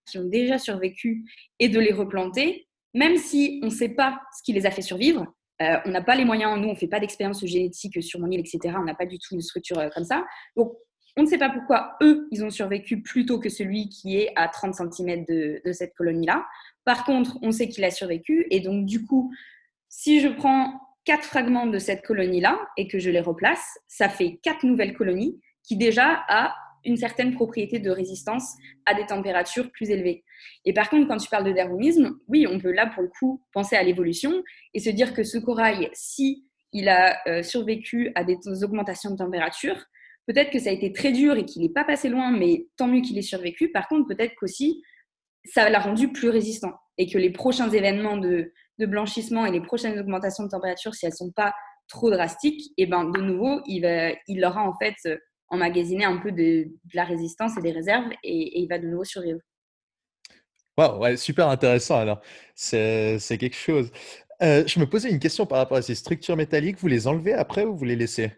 [0.07, 1.25] qui ont déjà survécu
[1.59, 4.83] et de les replanter, même si on ne sait pas ce qui les a fait
[4.83, 5.27] survivre,
[5.63, 8.31] euh, on n'a pas les moyens, nous, on ne fait pas d'expérience génétique sur mon
[8.31, 8.75] île, etc.
[8.79, 10.25] On n'a pas du tout une structure euh, comme ça.
[10.57, 10.73] Donc,
[11.17, 14.49] on ne sait pas pourquoi eux, ils ont survécu plutôt que celui qui est à
[14.49, 16.45] 30 cm de, cette colonie-là.
[16.85, 18.47] Par contre, on sait qu'il a survécu.
[18.51, 19.33] Et donc, du coup,
[19.89, 24.41] si je prends quatre fragments de cette colonie-là et que je les replace, ça fait
[24.43, 28.55] quatre nouvelles colonies qui déjà a une certaine propriété de résistance
[28.87, 30.25] à des températures plus élevées.
[30.65, 33.43] Et par contre, quand tu parles de darwinisme, oui, on peut là, pour le coup,
[33.53, 34.43] penser à l'évolution
[34.75, 39.17] et se dire que ce corail, si il a euh, survécu à des augmentations de
[39.17, 39.77] température,
[40.27, 42.89] peut-être que ça a été très dur et qu'il n'est pas passé loin, mais tant
[42.89, 43.71] mieux qu'il ait survécu.
[43.71, 44.83] Par contre, peut-être qu'aussi,
[45.45, 49.99] ça l'a rendu plus résistant et que les prochains événements de, blanchissement et les prochaines
[49.99, 51.55] augmentations de température, si elles ne sont pas
[51.87, 53.85] trop drastiques, et eh ben de nouveau, il,
[54.27, 54.97] il aura en fait
[55.49, 59.41] emmagasiner un peu de, la résistance et des réserves et, il va de nouveau survivre.
[60.77, 62.21] Wow, ouais, super intéressant alors.
[62.55, 63.91] C'est quelque chose.
[64.43, 66.79] Euh, je me posais une question par rapport à ces structures métalliques.
[66.79, 68.33] Vous les enlevez après ou vous les laissez?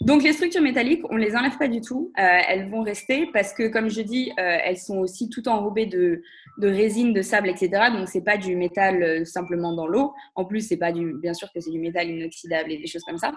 [0.00, 2.12] Donc les structures métalliques, on les enlève pas du tout.
[2.18, 5.86] Euh, elles vont rester parce que, comme je dis, euh, elles sont aussi tout enrobées
[5.86, 6.22] de,
[6.58, 7.70] de, résine, de sable, etc.
[7.92, 10.12] Donc c'est pas du métal simplement dans l'eau.
[10.34, 13.04] En plus, c'est pas du, bien sûr que c'est du métal inoxydable et des choses
[13.04, 13.32] comme ça.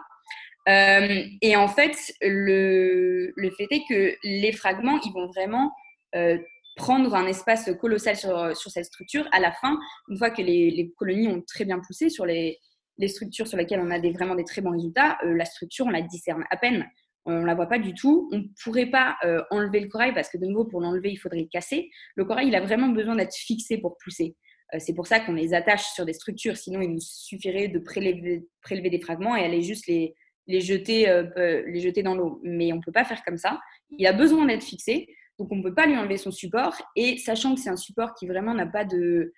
[0.68, 5.72] Euh, et en fait, le, fait est que les fragments, ils vont vraiment
[6.16, 6.38] euh,
[6.76, 9.28] prendre un espace colossal sur, cette structure.
[9.32, 9.78] À la fin,
[10.10, 12.60] une fois que les, colonies ont très bien poussé sur les,
[13.08, 16.02] structures sur lesquelles on a vraiment des très bons résultats, euh, la structure, on la
[16.02, 16.86] discerne à peine.
[17.28, 18.30] On ne la voit pas du tout.
[18.32, 19.18] On ne pourrait pas
[19.50, 21.90] enlever le corail parce que de nouveau, pour l'enlever, il faudrait le casser.
[22.14, 24.36] Le corail, il a vraiment besoin d'être fixé pour pousser.
[24.78, 26.56] c'est pour ça qu'on les attache sur des structures.
[26.56, 30.14] Sinon, il nous suffirait de prélever des fragments et aller juste les,
[30.48, 32.40] les jeter, euh, les jeter dans l'eau.
[32.44, 33.60] Mais on ne peut pas faire comme ça.
[33.90, 35.08] Il a besoin d'être fixé,
[35.40, 36.76] donc on ne peut pas lui enlever son support.
[36.96, 39.34] Et sachant que c'est un support qui vraiment n'a pas de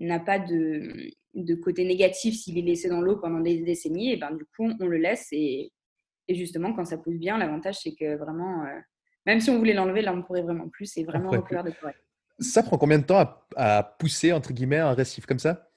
[0.00, 4.16] n'a pas de, de, côté négatif s'il est laissé dans l'eau pendant des décennies, et
[4.16, 5.72] ben du coup on le laisse et,
[6.28, 8.78] et justement quand ça pousse bien, l'avantage c'est que vraiment, euh,
[9.26, 11.96] même si on voulait l'enlever, là on pourrait vraiment plus, c'est vraiment recouvert de corée.
[12.38, 15.67] Ça prend combien de temps à, à pousser entre guillemets un récif comme ça?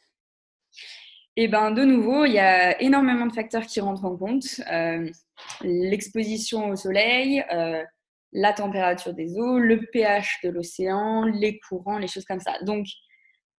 [1.41, 4.61] Et eh ben de nouveau, il y a énormément de facteurs qui rentrent en compte.
[4.71, 5.09] Euh,
[5.61, 7.81] l'exposition au soleil, euh,
[8.31, 12.53] la température des eaux, le pH de l'océan, les courants, les choses comme ça.
[12.61, 12.85] Donc,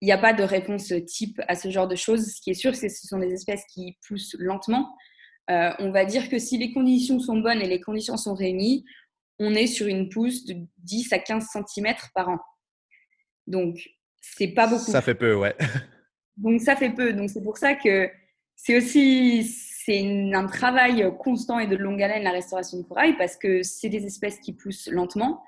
[0.01, 2.25] il n'y a pas de réponse type à ce genre de choses.
[2.37, 4.95] Ce qui est sûr, c'est que ce sont des espèces qui poussent lentement.
[5.51, 8.85] Euh, on va dire que si les conditions sont bonnes et les conditions sont réunies,
[9.40, 12.38] on est sur une pousse de 10 à 15 cm par an.
[13.49, 13.75] Donc,
[14.21, 14.92] c'est pas beaucoup.
[14.92, 15.57] Ça fait peu, ouais.
[16.37, 17.12] Donc ça fait peu.
[17.12, 18.11] Donc c'est pour ça que
[18.57, 19.45] c'est aussi
[19.85, 23.88] c'est un travail constant et de longue haleine la restauration de corail parce que c'est
[23.88, 25.42] des espèces qui poussent lentement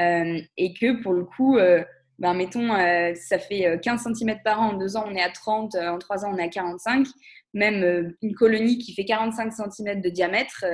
[0.00, 1.84] euh, et que pour le coup, euh,
[2.18, 5.30] ben, mettons, euh, ça fait 15 cm par an, en deux ans on est à
[5.30, 7.06] 30, en trois ans on est à 45.
[7.54, 10.64] Même une colonie qui fait 45 cm de diamètre,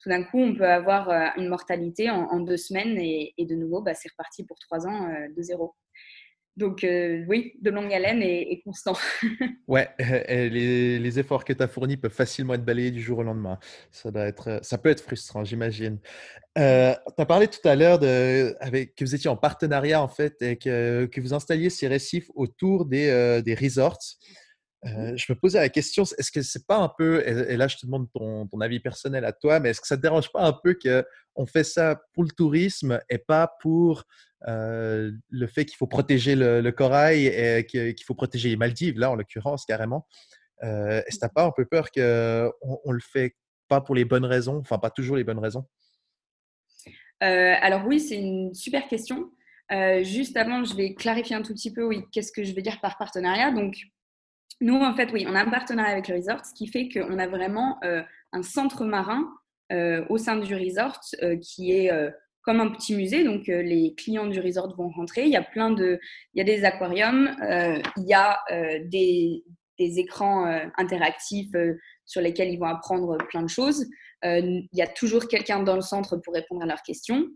[0.00, 3.94] tout d'un coup on peut avoir une mortalité en, deux semaines et, de nouveau bah,
[3.94, 5.74] c'est reparti pour trois ans de zéro.
[6.56, 8.96] Donc euh, oui, de longue haleine et, constant.
[9.68, 13.58] ouais, les, efforts que tu as fournis peuvent facilement être balayés du jour au lendemain.
[13.90, 15.98] Ça, doit être, ça peut être frustrant, j'imagine.
[16.56, 20.56] Euh, tu as parlé tout à l'heure que vous étiez en partenariat en fait et
[20.56, 23.98] que, que vous installiez ces récifs autour des, euh, des resorts.
[24.86, 25.16] Mmh.
[25.16, 27.86] je me posais la question, est-ce que c'est pas un peu, et, là je te
[27.86, 30.52] demande ton, ton, avis personnel à toi, mais est-ce que ça te dérange pas un
[30.52, 34.04] peu qu'on fait ça pour le tourisme et pas pour
[34.46, 39.10] euh, le fait qu'il faut protéger le, corail et qu'il faut protéger les Maldives, là
[39.10, 40.06] en l'occurrence carrément?
[40.62, 42.52] Euh, est-ce que tu n'as pas un peu peur qu'on
[42.84, 43.36] on le fait
[43.68, 45.66] pas pour les bonnes raisons, enfin pas toujours les bonnes raisons?
[47.22, 49.30] Euh, Alors oui, c'est une super question.
[49.72, 52.62] Euh, juste avant, je vais clarifier un tout petit peu, oui, qu'est-ce que je veux
[52.62, 53.50] dire par partenariat?
[53.50, 53.76] Donc,
[54.60, 57.18] nous, en fait, oui, on a un partenariat avec le resort, ce qui fait qu'on
[57.18, 59.28] a vraiment euh, un centre marin
[59.72, 61.00] euh, au sein du resort
[61.42, 61.90] qui est
[62.42, 63.24] comme un petit musée.
[63.24, 65.24] Donc, les clients du resort vont rentrer.
[65.24, 65.98] Il y a plein de,
[66.34, 67.34] il y a des aquariums,
[67.96, 68.38] il y a
[68.84, 69.44] des,
[69.78, 71.50] des, écrans interactifs
[72.04, 73.86] sur lesquels ils vont apprendre plein de choses.
[74.22, 77.26] il y a toujours quelqu'un dans le centre pour répondre à leurs questions.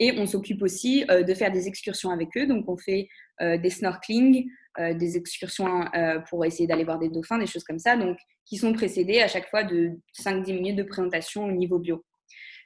[0.00, 2.46] Et on s'occupe aussi euh, de faire des excursions avec eux.
[2.46, 3.06] Donc, on fait euh,
[3.40, 4.48] des snorkeling,
[4.80, 5.84] euh, des excursions
[6.28, 9.28] pour essayer d'aller voir des dauphins, des choses comme ça, donc qui sont précédées à
[9.28, 12.04] chaque fois de 5-10 minutes de présentation au niveau bio.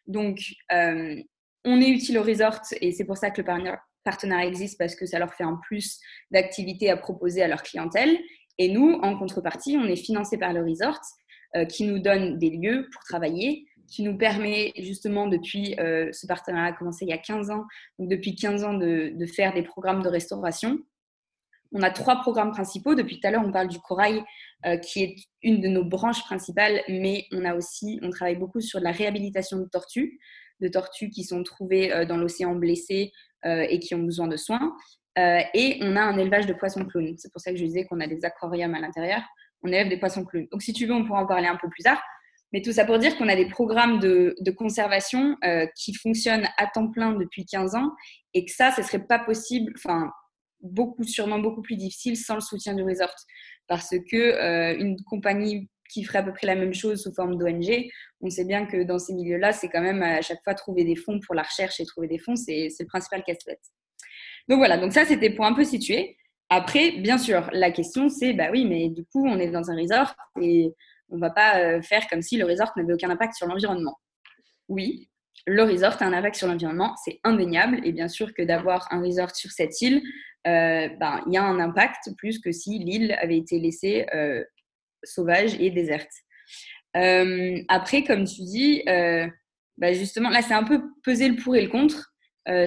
[0.06, 0.38] Donc,
[0.70, 5.04] on est utile au resort et c'est pour ça que le partenariat existe parce que
[5.04, 6.00] ça leur fait un plus
[6.30, 8.18] d'activités à proposer à leur clientèle.
[8.56, 11.00] Et nous, en contrepartie, on est financé par le resort
[11.68, 16.74] qui nous donne des lieux pour travailler qui nous permet justement depuis, euh, ce partenariat
[16.74, 17.64] a commencé il y a 15 ans,
[17.98, 20.78] donc depuis 15 ans de, faire des programmes de restauration.
[21.72, 22.94] On a trois programmes principaux.
[22.94, 24.22] Depuis tout à l'heure, on parle du corail,
[24.64, 28.60] euh, qui est une de nos branches principales, mais on a aussi, on travaille beaucoup
[28.60, 30.18] sur la réhabilitation de tortues,
[30.60, 33.12] de tortues qui sont trouvées euh, dans l'océan blessées
[33.44, 34.74] et qui ont besoin de soins.
[35.16, 37.14] et on a un élevage de poissons clowns.
[37.18, 39.22] C'est pour ça que je disais qu'on a des aquariums à l'intérieur.
[39.62, 40.48] On élève des poissons clowns.
[40.50, 42.02] Donc, si tu veux, on pourra en parler un peu plus tard.
[42.52, 46.66] Mais tout ça pour dire qu'on a des programmes de, conservation euh, qui fonctionnent à
[46.66, 47.92] temps plein depuis 15 ans
[48.34, 50.10] et que ça, ce serait pas possible, enfin,
[50.60, 53.14] beaucoup, sûrement beaucoup plus difficile sans le soutien du resort.
[53.66, 57.36] Parce que euh, une compagnie qui ferait à peu près la même chose sous forme
[57.36, 57.86] d'ONG,
[58.20, 60.96] on sait bien que dans ces milieux-là, c'est quand même à chaque fois trouver des
[60.96, 63.60] fonds pour la recherche et trouver des fonds, c'est le principal casse-tête.
[64.48, 66.16] Donc voilà, donc ça c'était pour un peu situer.
[66.50, 69.76] Après, bien sûr, la question c'est, bah oui, mais du coup, on est dans un
[69.76, 70.74] resort et
[71.10, 73.98] on va pas euh, faire comme si le resort n'avait aucun impact sur l'environnement.
[74.68, 75.08] Oui,
[75.46, 77.80] le resort a un impact sur l'environnement, c'est indéniable.
[77.84, 80.02] Et bien sûr que d'avoir un resort sur cette île,
[80.46, 84.42] euh, ben, il y a un impact plus que si l'île avait été laissée euh,
[85.04, 86.10] sauvage et déserte.
[87.68, 91.68] après, comme tu dis, ben, justement, là, c'est un peu peser le pour et le
[91.68, 92.07] contre,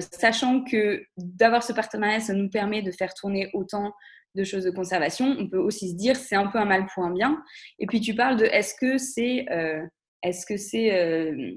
[0.00, 3.92] sachant que d'avoir ce partenariat, ça nous permet de faire tourner autant
[4.34, 7.04] de choses de conservation, on peut aussi se dire c'est un peu un mal pour
[7.04, 7.42] un bien.
[7.78, 9.82] Et puis tu parles de est-ce que c'est euh,
[10.22, 11.52] est-ce que c'est euh,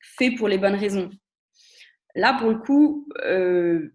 [0.00, 1.10] fait pour les bonnes raisons?
[2.14, 3.92] Là pour le coup, euh,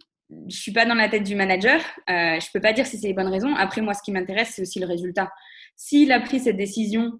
[0.49, 3.07] je suis pas dans la tête du manager, euh, je peux pas dire si c'est
[3.07, 3.55] les bonnes raisons.
[3.55, 5.31] Après moi, ce qui m'intéresse c'est aussi le résultat.
[5.75, 7.19] S'il a pris cette décision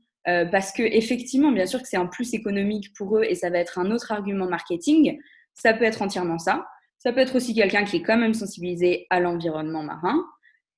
[0.52, 3.60] parce que effectivement, bien sûr que c'est un plus économique pour eux et ça va
[3.60, 5.20] être un autre argument marketing,
[5.56, 6.68] ça peut être entièrement ça.
[7.00, 10.24] Ça peut être aussi quelqu'un qui est quand même sensibilisé à l'environnement marin.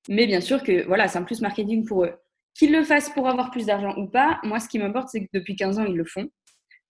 [0.08, 2.14] Mais bien sûr que voilà, c'est un plus marketing pour eux.
[2.54, 5.28] Qu'ils le fassent pour avoir plus d'argent ou pas, moi, ce qui m'importe, c'est que
[5.32, 6.28] depuis 15 ans, ils le font.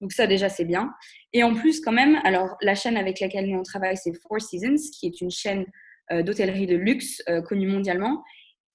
[0.01, 0.93] Donc ça, déjà, c'est bien.
[1.33, 4.41] Et en plus, quand même, alors la chaîne avec laquelle nous on travaille, c'est Four
[4.41, 5.67] Seasons, qui est une chaîne
[6.13, 8.23] euh, d'hôtellerie de luxe euh, connue mondialement.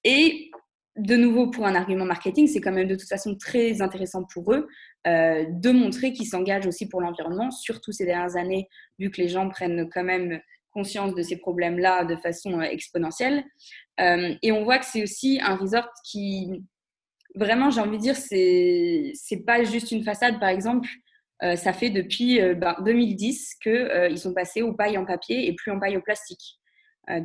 [0.04, 0.50] Et
[0.96, 4.52] de nouveau, pour un argument marketing, c'est quand même de toute façon très intéressant pour
[4.52, 4.68] eux
[5.06, 9.28] euh, de montrer qu'ils s'engagent aussi pour l'environnement, surtout ces dernières années, vu que les
[9.28, 10.40] gens prennent quand même
[10.74, 13.44] conscience de ces problèmes-là de façon exponentielle.
[14.00, 16.50] Euh, et on voit que c'est aussi un resort qui,
[17.34, 20.40] vraiment, j'ai envie de dire, c'est c'est pas juste une façade.
[20.40, 20.88] Par exemple,
[21.42, 22.40] euh, ça fait depuis
[22.80, 26.02] 2010 euh, ben, qu'ils sont passés aux pailles en papier et plus en paille au
[26.02, 26.58] plastique.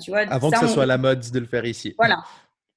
[0.01, 1.95] tu vois, Avant que ce soit la mode de le faire ici.
[1.97, 2.23] Voilà.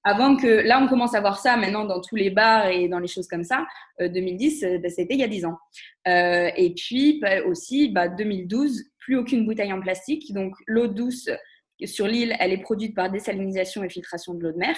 [0.05, 2.99] Avant que, là, on commence à voir ça maintenant dans tous les bars et dans
[2.99, 3.67] les choses comme ça.
[4.01, 5.59] 2010, ben, c'était il y a 10 ans.
[6.07, 10.33] et puis bah, aussi, bah, 2012, plus aucune bouteille en plastique.
[10.33, 11.29] Donc l'eau douce
[11.87, 14.77] sur l'île, elle est produite par désalinisation et filtration de l'eau de mer.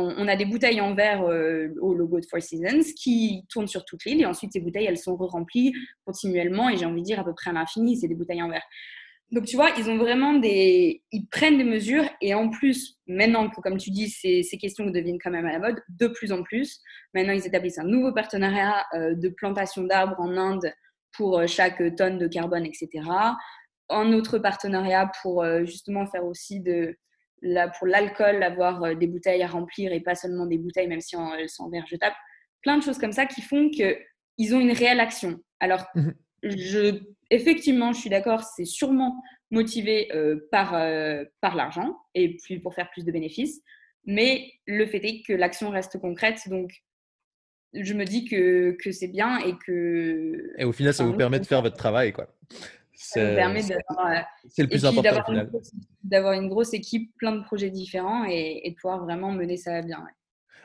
[0.00, 3.84] On, a des bouteilles en verre euh, au logo de Four Seasons qui tournent sur
[3.84, 7.18] toute l'île et ensuite ces bouteilles, elles sont re-remplies continuellement et j'ai envie de dire
[7.18, 8.62] à peu près à l'infini, c'est des bouteilles en verre.
[9.30, 13.50] Donc tu vois, ils ont vraiment des, ils prennent des mesures et en plus, maintenant
[13.50, 16.32] que comme tu dis, ces, ces questions deviennent quand même à la mode, de plus
[16.32, 16.80] en plus,
[17.12, 20.72] maintenant ils établissent un nouveau partenariat euh, de plantation d'arbres en Inde
[21.12, 23.02] pour euh, chaque tonne de carbone, etc
[23.88, 26.96] un autre partenariat pour euh, justement faire aussi de
[27.42, 31.00] la, pour l'alcool, avoir euh, des bouteilles à remplir et pas seulement des bouteilles, même
[31.00, 32.16] si elles sont en verre jetable.
[32.62, 35.38] Plein de choses comme ça qui font qu'ils ont une réelle action.
[35.60, 36.14] Alors, mhm.
[36.42, 40.70] je, effectivement, je suis d'accord, c'est sûrement motivé euh, par,
[41.40, 43.62] par l'argent et puis pour faire plus de bénéfices.
[44.04, 46.48] Mais le fait est que l'action reste concrète.
[46.48, 46.72] Donc,
[47.74, 50.52] je me dis que, que c'est bien et que.
[50.56, 52.34] Et au final, ça vous permet de faire votre travail, quoi.
[53.14, 55.32] Permet c'est le plus important
[56.02, 60.04] d'avoir une, grosse équipe, plein de projets différents et, de pouvoir vraiment mener ça bien.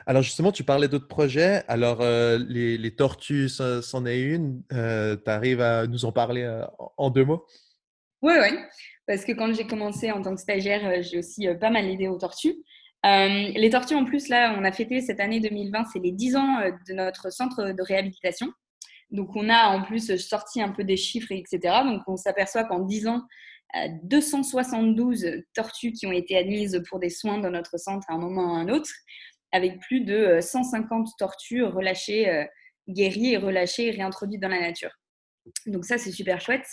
[0.06, 1.62] Alors justement, tu parlais d'autres projets.
[1.68, 4.62] Alors euh, les, tortues, c'en est une.
[4.72, 6.64] Euh, tu arrives à nous en parler euh,
[6.96, 7.46] en deux mots?
[8.22, 8.58] Oui, oui.
[9.06, 12.18] parce que quand j'ai commencé en tant que stagiaire, j'ai aussi pas mal aidé aux
[12.18, 12.56] tortues.
[13.04, 16.60] les tortues, en plus, là, on a fêté cette année 2020, c'est les 10 ans
[16.88, 18.50] de notre centre de réhabilitation.
[19.10, 21.82] Donc, on a en plus sorti un peu des chiffres, etc.
[21.84, 23.22] Donc, on s'aperçoit qu'en 10 ans,
[24.04, 28.52] 272 tortues qui ont été admises pour des soins dans notre centre à un moment
[28.52, 28.90] ou à un autre,
[29.54, 32.46] avec plus de 150 tortues relâchées,
[32.88, 34.90] guéries et relâchées et réintroduites dans la nature.
[35.66, 36.66] Donc ça, c'est super chouette.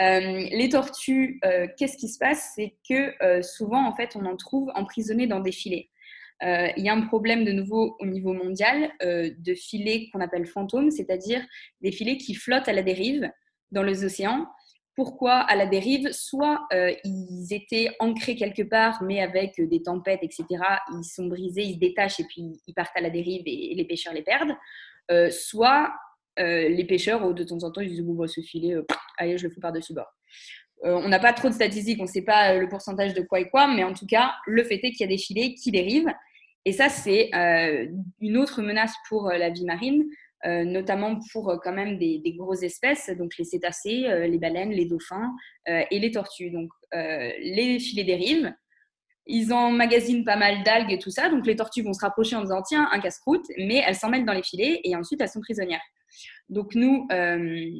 [0.00, 2.52] Euh, les tortues, euh, qu'est-ce qui se passe?
[2.54, 5.90] C'est que euh, souvent, en fait, on en trouve emprisonnées dans des filets.
[6.42, 10.90] Il y a un problème de nouveau au niveau mondial de filets qu'on appelle fantômes,
[10.90, 11.44] c'est-à-dire
[11.82, 13.30] des filets qui flottent à la dérive
[13.72, 14.46] dans les océans.
[15.00, 16.68] Pourquoi à la dérive Soit
[17.04, 20.44] ils étaient ancrés quelque part, mais avec des tempêtes, etc.
[20.92, 23.84] Ils sont brisés, ils se détachent et puis ils partent à la dérive et les
[23.84, 24.52] pêcheurs les perdent.
[25.30, 25.90] soit
[26.38, 28.86] euh, les pêcheurs, de temps en temps, ils disent bon, bah, ce filet, euh,
[29.18, 30.12] allez, je le fous par-dessus bord.
[30.84, 33.40] Euh, on n'a pas trop de statistiques, on ne sait pas le pourcentage de quoi
[33.40, 35.70] et quoi, mais en tout cas, le fait est qu'il y a des filets qui
[35.70, 36.12] dérivent.
[36.64, 37.30] Et ça, c'est
[38.20, 40.04] une autre menace pour la vie marine,
[40.44, 45.34] notamment pour quand même des, grosses espèces, donc les cétacés, les baleines, les dauphins
[45.66, 46.50] et les tortues.
[46.50, 48.52] Donc, les filets dérivent.
[49.26, 52.42] Ils emmagasinent pas mal d'algues et tout ça, donc les tortues vont se rapprocher en
[52.42, 55.40] disant tiens, un casse-croûte, mais elles s'en mettent dans les filets et ensuite elles sont
[55.40, 55.82] prisonnières.
[56.48, 57.70] Donc nous, euh,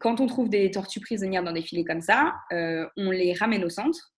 [0.00, 3.64] quand on trouve des tortues prisonnières dans des filets comme ça, euh, on les ramène
[3.64, 4.12] au centre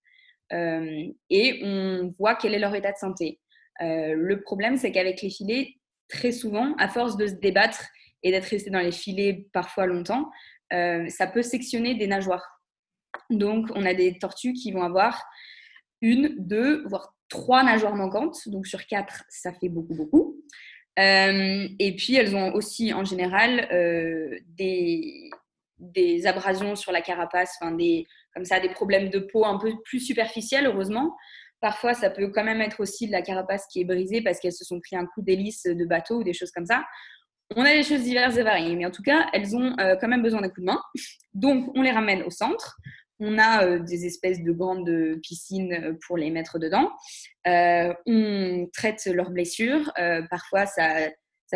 [0.52, 3.40] euh, et on voit quel est leur état de santé.
[3.80, 5.74] le problème, c'est qu'avec les filets,
[6.08, 7.84] très souvent, à force de se débattre
[8.22, 10.30] et d'être resté dans les filets parfois longtemps,
[10.70, 12.56] ça peut sectionner des nageoires.
[13.30, 15.22] Donc, on a des tortues qui vont avoir
[16.00, 18.48] une, deux, voire trois nageoires manquantes.
[18.48, 20.36] Donc, sur quatre, ça fait beaucoup, beaucoup.
[20.98, 25.30] Euh, et puis, elles ont aussi en général euh, des,
[25.78, 30.00] des, abrasions sur la carapace, des, comme ça, des problèmes de peau un peu plus
[30.00, 31.14] superficiels, heureusement.
[31.60, 34.52] Parfois, ça peut quand même être aussi de la carapace qui est brisée parce qu'elles
[34.52, 36.84] se sont pris un coup d'hélice de bateau ou des choses comme ça.
[37.54, 40.08] On a des choses diverses et variées, mais en tout cas, elles ont euh, quand
[40.08, 40.80] même besoin d'un coup de main.
[41.34, 42.76] Donc, on les ramène au centre.
[43.20, 44.90] On a euh, des espèces de grandes
[45.22, 46.90] piscines euh, pour les mettre dedans.
[47.44, 49.92] On traite leurs blessures.
[50.28, 51.08] parfois, ça,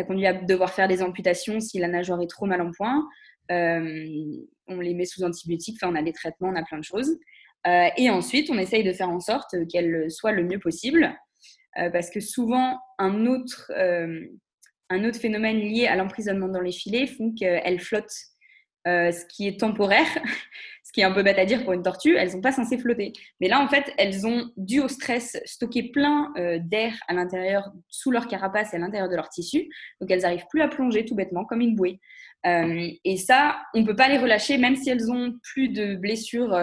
[0.07, 3.05] conduit à devoir faire des amputations si la nageoire est trop mal en point.
[3.49, 5.77] on les met sous antibiotiques.
[5.81, 7.17] Enfin, on a des traitements, on a plein de choses.
[7.65, 11.15] Et ensuite, on essaye de faire en sorte qu'elles soient le mieux possible.
[11.75, 13.71] parce que souvent, un autre,
[14.89, 18.31] un autre phénomène lié à l'emprisonnement dans les filets font qu'elles flottent
[18.87, 20.07] euh, ce qui est temporaire,
[20.83, 22.79] ce qui est un peu bête à dire pour une tortue, elles sont pas censées
[22.79, 23.13] flotter.
[23.39, 27.71] Mais là, en fait, elles ont, dû au stress, stocké plein euh, d'air à l'intérieur,
[27.89, 29.69] sous leur carapace et à l'intérieur de leur tissu.
[29.99, 31.99] Donc, elles n'arrivent plus à plonger tout bêtement, comme une bouée.
[32.47, 35.95] Euh, et ça, on ne peut pas les relâcher, même si elles ont plus de
[35.95, 36.57] blessures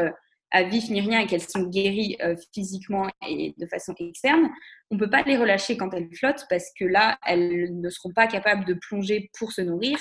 [0.51, 2.17] à vif ni rien et qu'elles sont guéries
[2.55, 4.49] physiquement et de façon externe.
[4.91, 8.13] On ne peut pas les relâcher quand elles flottent parce que là, elles ne seront
[8.13, 9.99] pas capables de plonger pour se nourrir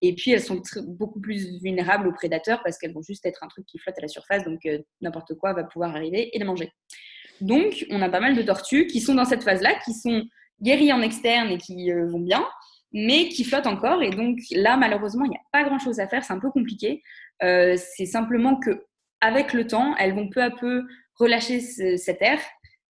[0.00, 3.48] et puis, elles sont beaucoup plus vulnérables aux prédateurs parce qu'elles vont juste être un
[3.48, 6.44] truc qui flotte à la surface, donc euh, n'importe quoi va pouvoir arriver et les
[6.44, 6.72] manger.
[7.40, 10.22] Donc, on a pas mal de tortues qui sont dans cette phase-là, qui sont
[10.62, 12.46] guéries en externe et qui euh, vont bien,
[12.92, 14.02] mais qui flottent encore.
[14.02, 17.02] Et donc, là, malheureusement, il n'y a pas grand-chose à faire, c'est un peu compliqué.
[17.42, 18.84] Euh, c'est simplement que
[19.20, 20.84] avec le temps, elles vont peu à peu
[21.18, 22.38] relâcher cet air.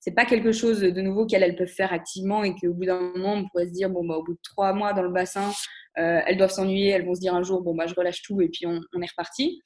[0.00, 3.34] C'est pas quelque chose de nouveau qu'elles peuvent faire activement et qu'au bout d'un moment,
[3.34, 5.50] on pourrait se dire bon, bah, au bout de trois mois dans le bassin,
[5.98, 8.40] euh, elles doivent s'ennuyer, elles vont se dire un jour, bon, bah, je relâche tout
[8.40, 9.62] et puis on, est reparti.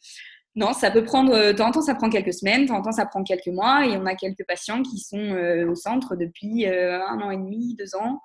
[0.54, 2.82] Non, ça peut prendre, de temps en temps, ça prend quelques semaines, de temps en
[2.82, 6.14] temps, ça prend quelques mois, et on a quelques patients qui sont euh, au centre
[6.14, 8.20] depuis euh, un an et demi, deux ans.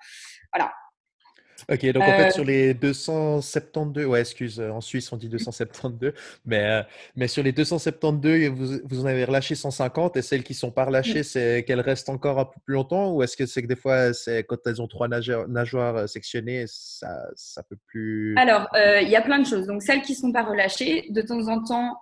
[0.53, 0.73] Voilà,
[1.69, 6.13] Ok, donc en fait, sur les 272, ouais, excuse, en Suisse, on dit 272,
[6.45, 10.57] mais, mais sur les 272, vous, vous en avez relâché 150, et celles qui ne
[10.57, 13.61] sont pas relâchées, c'est qu'elles restent encore un peu plus longtemps, ou est-ce que c'est
[13.61, 18.33] que des fois, c'est quand elles ont trois nageoires, sectionnées, ça, ça peut plus.
[18.37, 19.67] Alors, il y a plein de choses.
[19.67, 22.01] Donc, celles qui ne sont pas relâchées, de temps en temps,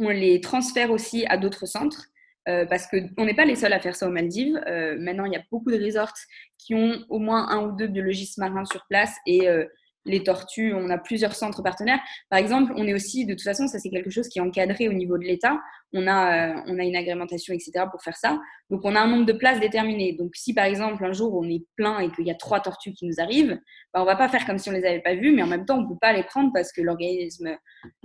[0.00, 2.06] on les transfère aussi à d'autres centres.
[2.48, 4.60] Euh, parce qu'on n'est pas les seuls à faire ça aux Maldives.
[4.66, 6.12] Euh, maintenant, il y a beaucoup de resorts
[6.58, 9.64] qui ont au moins un ou deux biologistes marins sur place et euh,
[10.04, 12.00] les tortues, on a plusieurs centres partenaires.
[12.28, 14.88] Par exemple, on est aussi, de toute façon, ça c'est quelque chose qui est encadré
[14.88, 15.58] au niveau de l'État.
[15.92, 17.86] On a, euh, on a une agrémentation, etc.
[17.90, 18.40] pour faire ça.
[18.68, 20.12] Donc, on a un nombre de places déterminé.
[20.12, 22.92] Donc, si par exemple, un jour, on est plein et qu'il y a trois tortues
[22.92, 23.58] qui nous arrivent,
[23.92, 25.64] bah, on va pas faire comme si on les avait pas vues, mais en même
[25.64, 27.56] temps, on peut pas les prendre parce que l'organisme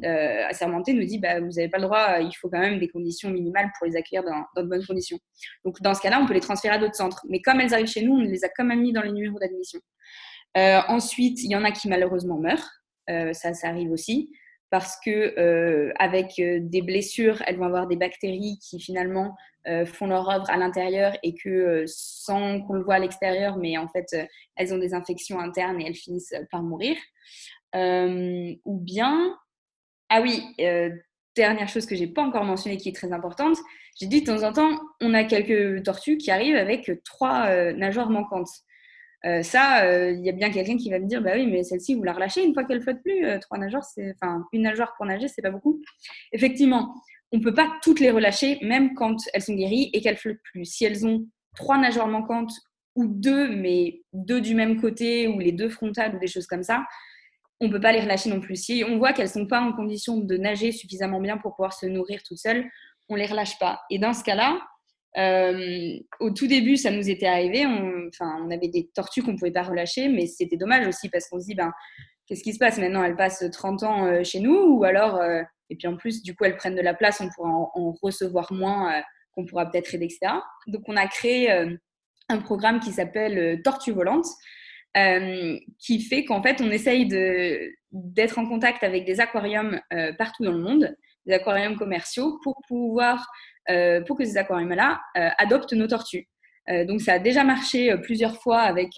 [0.03, 2.89] euh, assermenté nous dit, bah, vous n'avez pas le droit, il faut quand même des
[2.89, 5.17] conditions minimales pour les accueillir dans, dans de bonnes conditions.
[5.65, 7.25] Donc, dans ce cas-là, on peut les transférer à d'autres centres.
[7.27, 9.39] Mais comme elles arrivent chez nous, on les a quand même mis dans les numéros
[9.39, 9.79] d'admission.
[10.57, 12.69] Euh, ensuite, il y en a qui malheureusement meurent.
[13.09, 14.31] Euh, ça, ça arrive aussi.
[14.71, 19.35] parce que avec des blessures, elles vont avoir des bactéries qui finalement
[19.85, 23.87] font leur œuvre à l'intérieur et que sans qu'on le voit à l'extérieur, mais en
[23.87, 24.15] fait,
[24.55, 26.95] elles ont des infections internes et elles finissent par mourir.
[27.73, 29.35] ou bien,
[30.09, 30.43] ah oui,
[31.35, 33.57] dernière chose que j'ai pas encore mentionnée qui est très importante,
[33.99, 38.11] j'ai dit de temps en temps, on a quelques tortues qui arrivent avec trois nageoires
[38.11, 38.49] manquantes.
[39.25, 41.63] Euh, ça, euh, il y a bien quelqu'un qui va me dire, bah oui, mais
[41.63, 43.25] celle-ci, vous la relâchez une fois qu'elle flotte plus.
[43.25, 45.81] Euh, trois nageurs, c'est, enfin, une nageoire pour nager, c'est pas beaucoup.
[46.31, 46.93] Effectivement,
[47.31, 50.65] on peut pas toutes les relâcher, même quand elles sont guéries et qu'elles flottent plus.
[50.65, 52.53] Si elles ont trois nageoires manquantes
[52.95, 56.63] ou deux, mais deux du même côté ou les deux frontales ou des choses comme
[56.63, 56.85] ça,
[57.61, 58.55] on peut pas les relâcher non plus.
[58.55, 61.85] Si on voit qu'elles sont pas en condition de nager suffisamment bien pour pouvoir se
[61.85, 62.65] nourrir toutes seules,
[63.09, 63.81] on les relâche pas.
[63.89, 64.59] Et dans ce cas-là,
[65.17, 67.65] euh, au tout début, ça nous était arrivé.
[67.65, 71.27] On, on avait des tortues qu'on ne pouvait pas relâcher, mais c'était dommage aussi parce
[71.27, 71.71] qu'on se dit, ben,
[72.27, 73.03] qu'est-ce qui se passe maintenant?
[73.03, 76.35] Elles passent 30 ans euh, chez nous ou alors, euh, et puis en plus, du
[76.35, 79.01] coup, elles prennent de la place, on pourra en, recevoir moins,
[79.31, 80.33] qu'on pourra peut-être aider, etc.
[80.67, 84.25] Donc, on a créé un programme qui s'appelle Tortue Volante.
[85.77, 87.07] qui fait qu'en fait, on essaye
[87.91, 89.79] d'être en contact avec des aquariums
[90.17, 90.95] partout dans le monde,
[91.27, 93.27] des aquariums commerciaux, pour pouvoir
[94.05, 96.27] pour que ces aquariums-là euh, adoptent nos tortues.
[96.69, 98.89] Euh, donc ça a déjà marché plusieurs fois avec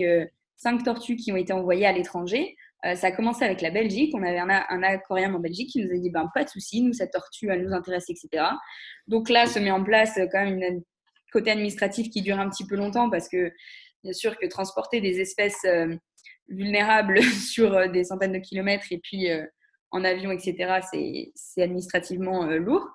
[0.58, 2.56] cinq tortues qui ont été envoyées à l'étranger.
[2.84, 4.14] ça a commencé avec la Belgique.
[4.16, 6.94] On avait un, aquarium en Belgique qui nous a dit ben, pas de souci, nous,
[6.94, 8.44] cette tortue, elle nous intéresse, etc.
[9.08, 10.80] Donc là, se met en place quand même un
[11.32, 13.52] côté administratif qui dure un petit peu longtemps parce que,
[14.04, 15.66] bien sûr, que transporter des espèces
[16.48, 19.28] vulnérables sur des centaines de kilomètres et puis
[19.92, 20.80] en avion, etc.,
[21.36, 22.88] c'est administrativement lourd.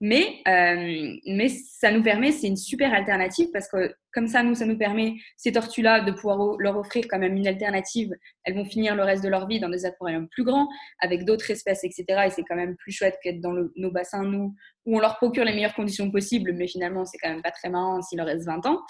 [0.00, 4.54] Mais, euh, mais ça nous permet, c'est une super alternative parce que comme ça, nous,
[4.54, 8.12] ça nous permet, ces tortues-là, de pouvoir leur offrir quand même une alternative.
[8.44, 10.68] Elles vont finir le reste de leur vie dans des aquariums plus grands,
[11.00, 12.04] avec d'autres espèces, etc.
[12.26, 14.54] Et c'est quand même plus chouette qu'être dans nos bassins, nous,
[14.86, 17.70] où on leur procure les meilleures conditions possibles, mais finalement, c'est quand même pas très
[17.70, 18.82] marrant s'il leur reste 20 ans.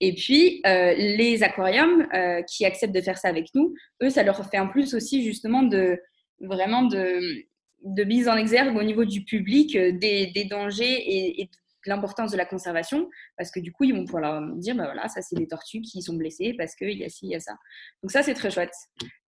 [0.00, 4.22] Et puis, euh, les aquariums euh, qui acceptent de faire ça avec nous, eux, ça
[4.22, 5.98] leur fait en plus aussi justement de
[6.42, 12.30] vraiment de mise en exergue au niveau du public euh, des, dangers et, de l'importance
[12.30, 15.20] de la conservation, parce que du coup, ils vont pouvoir leur dire, bah voilà, ça
[15.20, 17.56] c'est des tortues qui sont blessées parce qu'il y a ci, il y a ça.
[18.02, 18.74] Donc ça, c'est très chouette.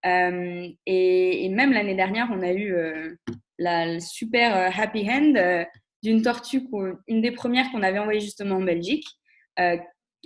[0.07, 3.17] Euh, et, même l'année dernière, on a eu euh,
[3.59, 5.67] la super happy hand
[6.05, 6.63] d'une tortue,
[7.09, 9.07] une des premières qu'on avait envoyée justement en Belgique,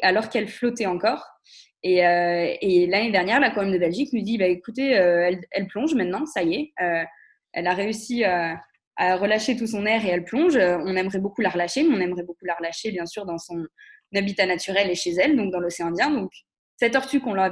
[0.03, 1.24] alors qu'elle flottait encore.
[1.82, 6.26] Et, l'année dernière, la Commune de Belgique nous dit, bah, écoutez, elle, elle, plonge maintenant,
[6.26, 6.72] ça y est
[7.52, 8.60] elle a réussi à,
[8.98, 10.56] relâcher tout son air et elle plonge.
[10.56, 13.64] On aimerait beaucoup la relâcher, mais on aimerait beaucoup la relâcher, bien sûr, dans son
[14.14, 16.10] habitat naturel et chez elle, donc dans l'océan Indien.
[16.10, 16.32] Donc,
[16.76, 17.48] cette tortue qu'on leur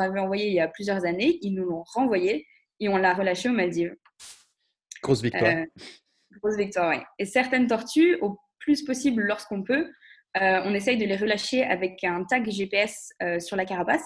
[0.00, 2.46] avait envoyée il y a plusieurs années, ils nous l'ont renvoyée
[2.78, 3.94] et on l'a relâchée aux Maldives.
[5.02, 5.56] Grosse victoire.
[5.56, 5.64] Euh,
[6.40, 7.02] grosse victoire, oui.
[7.18, 9.90] Et certaines tortues, au plus possible lorsqu'on peut,
[10.36, 14.04] euh, on essaye de les relâcher avec un tag GPS euh, sur la carapace.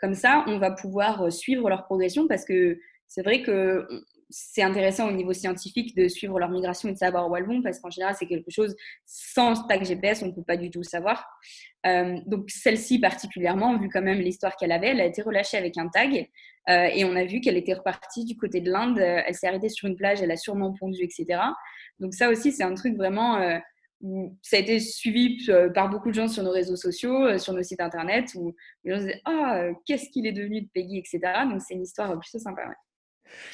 [0.00, 3.86] Comme ça, on va pouvoir suivre leur progression parce que c'est vrai que
[4.30, 7.62] c'est intéressant au niveau scientifique de suivre leur migration et de savoir où elles vont,
[7.62, 10.84] parce qu'en général, c'est quelque chose, sans tag GPS, on ne peut pas du tout
[10.84, 11.26] savoir.
[11.86, 15.76] Euh, donc, celle-ci particulièrement, vu quand même l'histoire qu'elle avait, elle a été relâchée avec
[15.76, 16.28] un tag,
[16.68, 19.68] euh, et on a vu qu'elle était repartie du côté de l'Inde, elle s'est arrêtée
[19.68, 21.40] sur une plage, elle a sûrement pondu, etc.
[21.98, 23.60] Donc, ça aussi, c'est un truc vraiment...
[24.04, 27.62] Euh, ça a été suivi par beaucoup de gens sur nos réseaux sociaux, sur nos
[27.62, 31.20] sites internet, où les gens disaient Ah, qu'est-ce qu'il est devenu de Peggy, etc.
[31.50, 32.62] Donc, c'est une histoire plutôt sympa.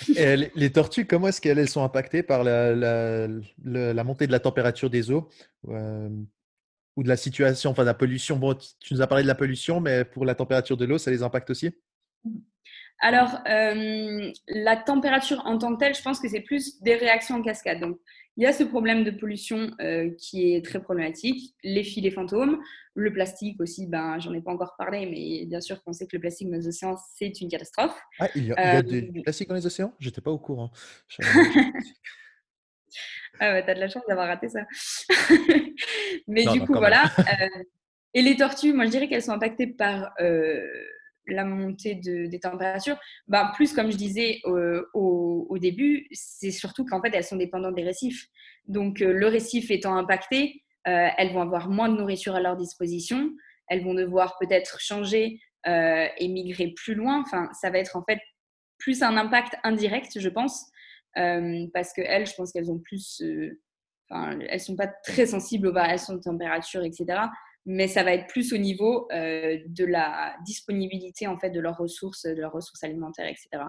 [0.08, 3.28] les, tortues, comment est-ce qu'elles sont impactées par la,
[4.04, 5.28] montée de la température des eaux
[5.68, 6.08] euh,
[6.96, 8.36] ou de la situation, enfin de la pollution?
[8.36, 11.10] Bon, tu nous as parlé de la pollution, mais pour la température de l'eau, ça
[11.10, 11.72] les impacte aussi?
[13.00, 17.36] Alors, euh, la température en tant que telle, je pense que c'est plus des réactions
[17.36, 17.80] en cascade.
[17.80, 17.98] Donc,
[18.36, 22.60] il y a ce problème de pollution euh, qui est très problématique, les filets fantômes,
[22.94, 26.16] le plastique aussi, ben, j'en ai pas encore parlé, mais bien sûr qu'on sait que
[26.16, 27.98] le plastique dans les océans, c'est une catastrophe.
[28.18, 29.94] Ah, il y a, du euh, plastique dans les océans?
[29.98, 30.70] J'étais pas au courant.
[33.40, 34.66] ah ouais, t'as de la chance d'avoir raté ça.
[36.28, 37.04] mais du coup, voilà.
[37.18, 37.62] Euh,
[38.12, 40.12] et les tortues, moi je dirais qu'elles sont impactées par
[41.26, 42.98] la montée des températures,
[43.28, 47.82] bah, plus comme je disais au, début, c'est surtout qu'en fait elles sont dépendantes des
[47.82, 48.26] récifs.
[48.66, 52.56] Donc euh, le récif étant impacté, euh, elles vont avoir moins de nourriture à leur
[52.56, 53.30] disposition,
[53.68, 57.20] elles vont devoir peut-être changer euh, et migrer plus loin.
[57.20, 58.20] Enfin, ça va être en fait
[58.78, 60.70] plus un impact indirect, je pense,
[61.14, 63.22] parce que elles, je pense qu'elles ont plus,
[64.10, 67.28] enfin, elles sont pas très sensibles aux variations de température, etc
[67.66, 71.76] mais ça va être plus au niveau euh, de la disponibilité en fait de leurs
[71.76, 73.64] ressources, de leurs ressources alimentaires, etc.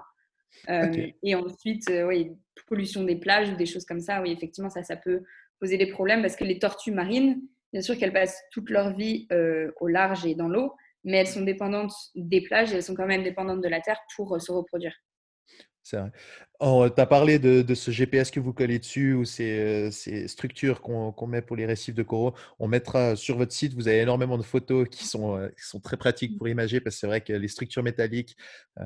[1.24, 2.32] Et ensuite, oui,
[2.68, 5.24] pollution des plages ou des choses comme ça, oui, effectivement, ça, ça peut
[5.60, 7.42] poser des problèmes parce que les tortues marines,
[7.74, 9.28] bien sûr qu'elles passent toute leur vie
[9.82, 10.74] au large et dans l'eau,
[11.04, 14.00] mais elles sont dépendantes des plages et elles sont quand même dépendantes de la terre
[14.16, 14.96] pour se reproduire.
[15.90, 16.12] C'est vrai.
[16.60, 20.82] Oh, tu as parlé de, ce GPS que vous collez dessus ou ces, ces structures
[20.82, 22.34] qu'on met pour les récifs de coraux.
[22.60, 25.96] On mettra sur votre site, vous avez énormément de photos qui sont, qui sont très
[25.96, 26.38] pratiques mmh.
[26.38, 28.36] pour imager parce que c'est vrai que les structures métalliques,
[28.82, 28.84] euh,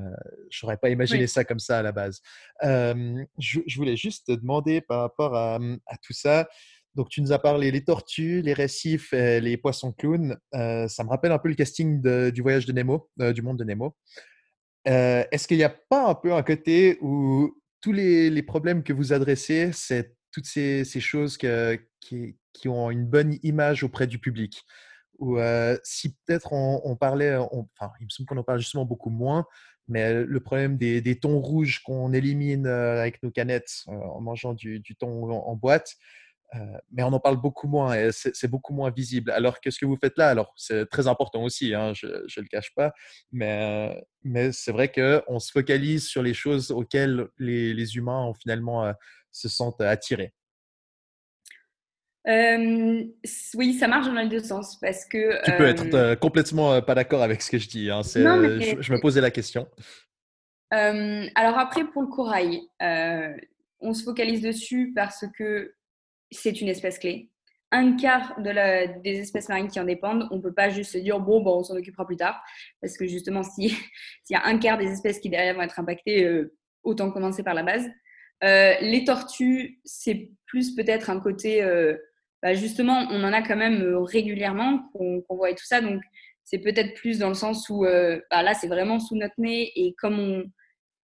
[0.52, 2.22] je n'aurais pas imaginé ça comme ça à la base.
[2.62, 5.58] je, voulais juste te demander par rapport à,
[6.04, 6.47] tout ça.
[6.93, 10.38] Donc, tu nous as parlé les tortues, les récifs, les poissons clowns.
[10.54, 11.99] ça me rappelle un peu le casting
[12.30, 13.95] du voyage de Nemo, du monde de Nemo.
[14.86, 19.13] Est-ce qu'il n'y a pas un peu un côté où tous les, problèmes que vous
[19.13, 24.63] adressez, c'est toutes ces, choses qui, ont une bonne image auprès du public?
[25.19, 25.38] Ou
[25.84, 29.45] si peut-être on, parlait, enfin, il me semble qu'on en parle justement beaucoup moins,
[29.88, 34.95] mais le problème des, thons rouges qu'on élimine avec nos canettes en mangeant du, du
[34.95, 36.20] thon en boîte, euh,
[36.91, 39.32] mais on en parle beaucoup moins et c'est beaucoup moins visible.
[39.32, 42.41] Alors que ce que vous faites là, alors c'est très important aussi, hein, je ne
[42.41, 42.93] le cache pas,
[43.32, 48.26] mais, euh, mais c'est vrai qu'on se focalise sur les choses auxquelles les, les humains
[48.26, 48.93] ont finalement euh,
[49.32, 50.34] se sentent attirés.
[52.26, 55.43] oui, ça marche dans les deux sens parce que.
[55.45, 57.89] Tu peux être complètement pas d'accord avec ce que je dis.
[57.89, 59.70] Hein, je, je, me posais la question.
[60.70, 62.62] alors après, pour le corail,
[63.80, 65.74] on se focalise dessus parce que
[66.32, 67.29] c'est une espèce clé.
[67.71, 70.91] Un quart de la, des espèces marines qui en dépendent, on ne peut pas juste
[70.91, 72.41] se dire bon, bon on s'en occupera plus tard.
[72.82, 73.71] Parce que justement, s'il
[74.29, 76.53] y a un quart des espèces qui derrière vont être impactées, euh,
[76.84, 77.88] autant commencer par la base.
[78.43, 81.95] Euh, les tortues, c'est plus peut-être un côté, euh,
[82.41, 85.79] bah, justement, on en a quand même régulièrement qu'on voit et tout ça.
[85.79, 86.01] Donc,
[86.43, 89.93] c'est peut-être plus dans le sens où bah, là, c'est vraiment sous notre nez et
[89.97, 90.45] comme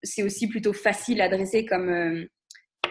[0.02, 2.28] c'est aussi plutôt facile à adresser comme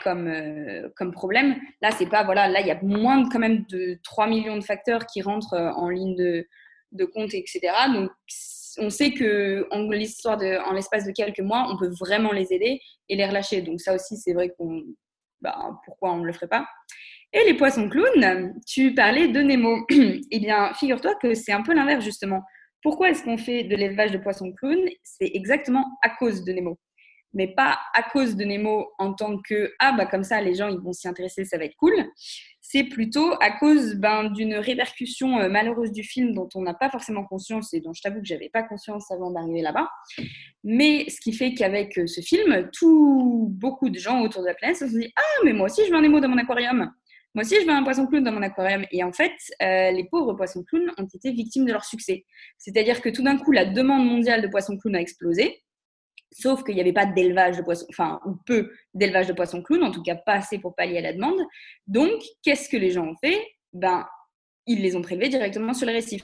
[0.02, 1.56] comme, euh, comme problème.
[1.82, 4.64] Là, c'est pas, voilà, là, il y a moins quand même de 3 millions de
[4.64, 7.60] facteurs qui rentrent euh, en ligne de, compte, etc.
[7.92, 8.10] Donc,
[8.78, 13.26] on sait que en l'espace de quelques mois, on peut vraiment les aider et les
[13.26, 13.62] relâcher.
[13.62, 14.82] Donc, ça aussi, c'est vrai qu'on,
[15.40, 16.66] bah, pourquoi on ne le ferait pas.
[17.32, 19.84] Et les poissons clowns, tu parlais de Nemo.
[19.90, 22.42] eh bien, figure-toi que c'est un peu l'inverse, justement.
[22.82, 24.88] Pourquoi est-ce qu'on fait de l'élevage de poissons clowns?
[25.02, 26.78] C'est exactement à cause de Nemo
[27.32, 30.68] mais pas à cause de Nemo en tant que ah bah comme ça les gens
[30.68, 31.94] ils vont s'y intéresser, ça va être cool.
[32.60, 36.90] C'est plutôt à cause ben, d'une répercussion euh, malheureuse du film dont on n'a pas
[36.90, 39.88] forcément conscience et dont je t'avoue que j'avais pas conscience avant d'arriver là-bas.
[40.64, 44.54] Mais ce qui fait qu'avec euh, ce film, tout beaucoup de gens autour de la
[44.54, 46.90] planète se sont dit ah mais moi aussi je veux un Nemo dans mon aquarium.
[47.34, 48.84] Moi aussi, je veux un poisson clown dans mon aquarium.
[48.90, 52.24] Et en fait, euh, les pauvres poissons clowns ont été victimes de leur succès.
[52.56, 55.62] C'est-à-dire que tout d'un coup, la demande mondiale de poissons clowns a explosé.
[56.30, 59.82] Sauf qu'il n'y avait pas d'élevage de poissons, enfin, ou peu d'élevage de poissons clowns,
[59.82, 61.40] en tout cas pas assez pour pallier à la demande.
[61.86, 63.40] Donc, qu'est-ce que les gens ont fait?
[63.72, 64.06] Ben,
[64.66, 66.22] ils les ont prélevés directement sur les récifs.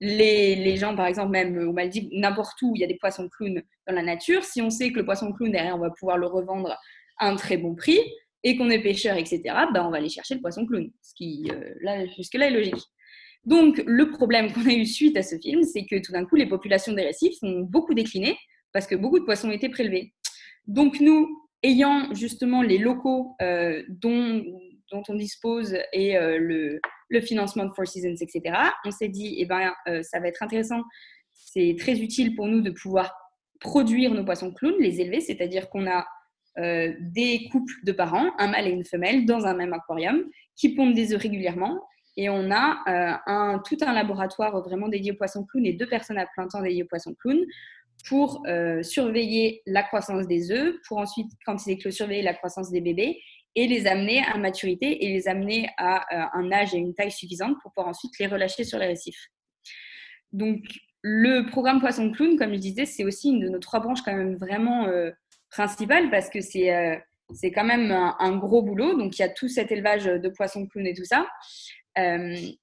[0.00, 3.28] Les, les, gens, par exemple, même au Maldives, n'importe où il y a des poissons
[3.28, 6.18] clowns dans la nature, si on sait que le poisson clown derrière, on va pouvoir
[6.18, 6.76] le revendre
[7.18, 7.98] à un très bon prix
[8.42, 10.90] et qu'on est pêcheur, etc., ben, on va aller chercher le poisson clown.
[11.02, 12.84] Ce qui, euh, là, jusque-là, est logique.
[13.44, 16.36] Donc, le problème qu'on a eu suite à ce film, c'est que tout d'un coup,
[16.36, 18.36] les populations des récifs ont beaucoup décliné
[18.76, 20.12] parce que beaucoup de poissons étaient prélevés.
[20.66, 24.44] Donc nous, ayant justement les locaux euh, dont,
[24.92, 28.54] dont, on dispose et euh, le, le, financement de Four Seasons, etc.,
[28.84, 30.82] on s'est dit, eh ben, euh, ça va être intéressant,
[31.32, 33.14] c'est très utile pour nous de pouvoir
[33.60, 36.06] produire nos poissons clowns, les élever, c'est-à-dire qu'on a
[36.58, 40.22] des couples de parents, un mâle et une femelle, dans un même aquarium,
[40.54, 41.82] qui pondent des œufs régulièrement.
[42.16, 42.82] Et on a
[43.26, 46.62] un, tout un laboratoire vraiment dédié aux poissons clowns et deux personnes à plein temps
[46.62, 47.44] dédiées aux poissons clowns
[48.06, 52.70] pour euh, surveiller la croissance des œufs, pour ensuite, quand ils éclosent, surveiller la croissance
[52.70, 53.20] des bébés
[53.54, 57.10] et les amener à maturité et les amener à euh, un âge et une taille
[57.10, 59.28] suffisante pour pouvoir ensuite les relâcher sur les récifs.
[60.32, 60.60] Donc,
[61.02, 64.14] le programme Poisson Clown, comme je disais, c'est aussi une de nos trois branches quand
[64.14, 65.10] même vraiment euh,
[65.50, 67.02] principales parce que c'est
[67.34, 68.96] c'est quand même un, gros boulot.
[68.96, 71.26] Donc, il y a tout cet élevage de poissons clown et tout ça.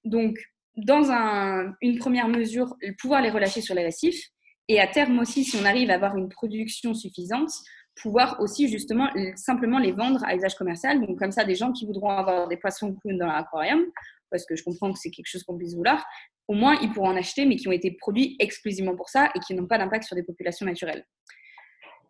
[0.06, 0.38] donc,
[0.78, 4.33] dans un, une première mesure, pouvoir les relâcher sur les récifs,
[4.68, 7.51] et à terme aussi, si on arrive à avoir une production suffisante,
[7.95, 10.99] pouvoir aussi justement simplement les vendre à usage commercial.
[10.99, 13.84] Donc comme ça, des gens qui voudront avoir des poissons clowns dans l'aquarium,
[14.32, 16.03] parce que je comprends que c'est quelque chose qu'on puisse vouloir,
[16.47, 19.39] au moins ils pourront en acheter, mais qui ont été produits exclusivement pour ça et
[19.39, 21.05] qui n'ont pas d'impact sur des populations naturelles.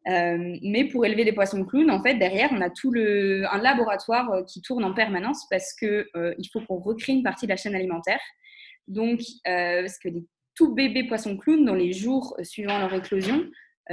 [0.08, 3.58] Euh, mais pour élever des poissons clowns, en fait, derrière, on a tout le, un
[3.58, 7.46] laboratoire euh, qui tourne en permanence parce qu'il euh, il faut qu'on recrée une partie
[7.46, 8.20] de la chaîne alimentaire.
[8.90, 10.26] Donc, parce que les
[10.56, 13.46] tout bébé poisson clown, dans les jours suivant leur éclosion,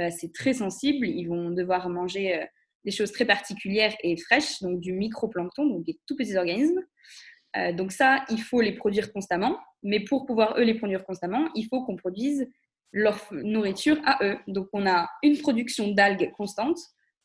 [0.09, 1.07] c'est très sensible.
[1.07, 2.47] Ils vont devoir manger
[2.85, 6.81] des choses très particulières et fraîches, donc du microplancton, donc des tout petits organismes.
[7.73, 9.59] donc ça, il faut les produire constamment.
[9.83, 12.47] Mais pour pouvoir eux les produire constamment, il faut qu'on produise
[12.91, 14.37] leur nourriture à eux.
[14.47, 16.77] Donc on a une production d'algues constante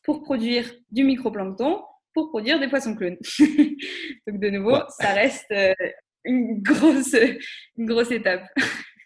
[0.03, 1.83] pour produire du microplancton,
[2.13, 3.17] pour produire des poissons clones.
[4.27, 5.73] Donc de nouveau, ça reste euh,
[6.23, 7.15] une, grosse,
[7.77, 8.43] une grosse étape.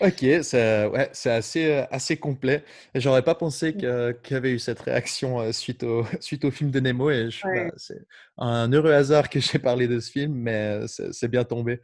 [0.00, 2.64] Ok, c'est ouais, assez, euh, assez complet.
[2.94, 6.70] J'aurais pas pensé qu'il y avait eu cette réaction euh, suite au, suite au film
[6.70, 7.10] de Nemo.
[7.10, 11.42] Et bah, c'est un heureux hasard que j'ai parlé de ce film, mais c'est bien
[11.42, 11.80] tombé.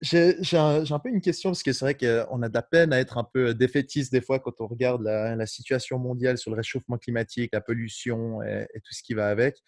[0.00, 2.92] J'ai un, un, peu une question parce que c'est vrai qu'on a de la peine
[2.92, 6.50] à être un peu défaitiste des fois quand on regarde la, la situation mondiale sur
[6.50, 9.58] le réchauffement climatique, la pollution et, tout ce qui va avec.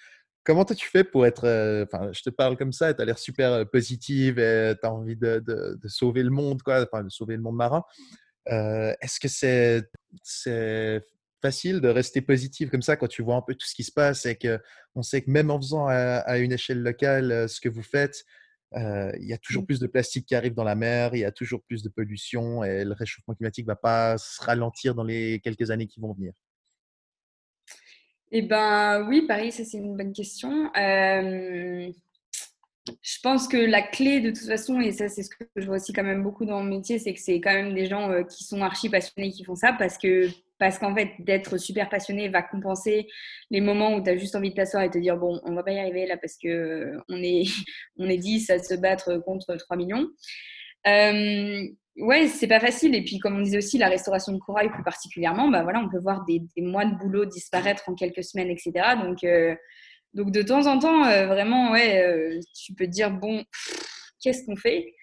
[0.45, 1.45] Comment toi tu fais pour être.
[1.45, 4.87] Euh, enfin, je te parle comme ça tu as l'air super euh, positive et tu
[4.87, 7.83] as envie de, de, de, sauver le monde, quoi, enfin, de sauver le monde marin.
[8.51, 9.89] Euh, Est-ce que c'est
[11.45, 13.93] facile de rester positive comme ça quand tu vois un peu tout ce qui se
[13.93, 17.61] passe et qu'on sait que même en faisant à, à une échelle locale euh, ce
[17.61, 18.25] que vous faites,
[18.77, 19.67] euh, il y a toujours mmh.
[19.67, 22.65] plus de plastique qui arrive dans la mer, il y a toujours plus de pollution
[22.65, 26.15] et le réchauffement climatique ne va pas se ralentir dans les quelques années qui vont
[26.15, 26.33] venir?
[28.37, 30.69] Eh ben oui, pareil, ça c'est une bonne question.
[30.77, 31.89] Euh,
[33.01, 35.77] je pense que la clé de toute façon, et ça c'est ce que je vois
[35.77, 38.25] aussi quand même beaucoup dans mon métier, c'est que c'est quand même des gens euh,
[38.25, 40.29] qui sont archi passionnés qui font ça parce que
[40.59, 43.07] parce qu'en fait, d'être super passionné va compenser
[43.51, 45.63] les moments où tu as juste envie de t'asseoir et te dire bon, on va
[45.63, 47.45] pas y arriver là parce que euh, on est,
[47.99, 50.09] on est 10 à se battre contre 3 millions.
[51.97, 52.95] Ouais, c'est pas facile.
[52.95, 55.89] Et puis, comme on disait aussi, la restauration de corail plus particulièrement, bah voilà, on
[55.89, 58.73] peut voir des, mois de boulot disparaître en quelques semaines, etc.
[59.03, 59.55] Donc, euh,
[60.15, 63.45] donc de temps en temps, euh, vraiment, ouais, tu peux te dire bon,
[64.21, 64.95] qu'est-ce qu'on fait?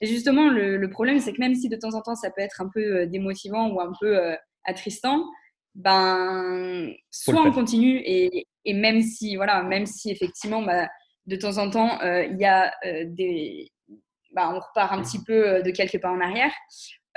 [0.00, 2.42] Et justement, le, le problème, c'est que même si de temps en temps, ça peut
[2.42, 4.18] être un peu démotivant ou un peu
[4.64, 5.24] à Tristan,
[5.76, 10.88] ben, soit on continue et, et, même si, voilà, même si effectivement, bah,
[11.26, 13.70] de temps en temps, euh, il y a euh, des,
[14.36, 16.52] bah, on repart un petit peu euh, de quelques pas en arrière.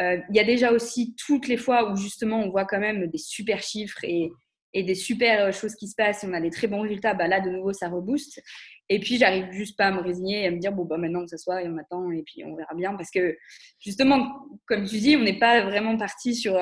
[0.01, 3.17] Il y a déjà aussi toutes les fois où justement on voit quand même des
[3.17, 4.32] super chiffres et,
[4.74, 7.28] et des super choses qui se passent et on a des très bons résultats, bah
[7.28, 8.41] là de nouveau ça rebooste.
[8.88, 11.24] Et puis j'arrive juste pas à me résigner et à me dire bon bah maintenant
[11.24, 13.38] que ce soit et on attend et puis on verra bien parce que
[13.82, 16.57] justement comme tu dis on n'est pas vraiment parti sur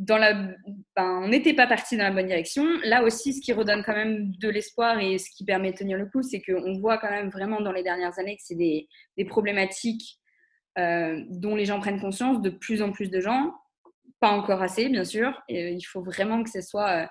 [0.00, 0.56] ben,
[0.96, 2.64] on n'était pas parti dans la bonne direction.
[2.84, 5.98] Là aussi, ce qui redonne quand même de l'espoir et ce qui permet de tenir
[5.98, 8.88] le coup, c'est qu'on voit quand même vraiment dans les dernières années que c'est des,
[9.18, 10.18] des, problématiques
[10.78, 13.52] euh, dont les gens prennent conscience, de plus en plus de gens,
[14.20, 15.38] pas encore assez, bien sûr.
[15.50, 17.02] Et, euh, il faut vraiment que ce soit.
[17.02, 17.06] Euh,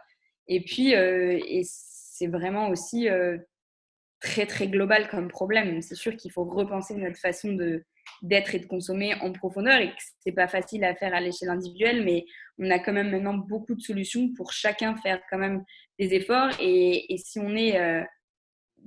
[0.48, 3.08] et puis, et c'est vraiment aussi
[4.20, 5.80] très très global comme problème.
[5.84, 7.84] C'est sûr qu'il faut repenser notre façon de
[8.22, 11.50] d'être et de consommer en profondeur et que c'est pas facile à faire à l'échelle
[11.50, 12.26] individuelle, mais
[12.58, 15.64] on a quand même maintenant beaucoup de solutions pour chacun faire quand même
[15.98, 18.04] des efforts et, si on est euh,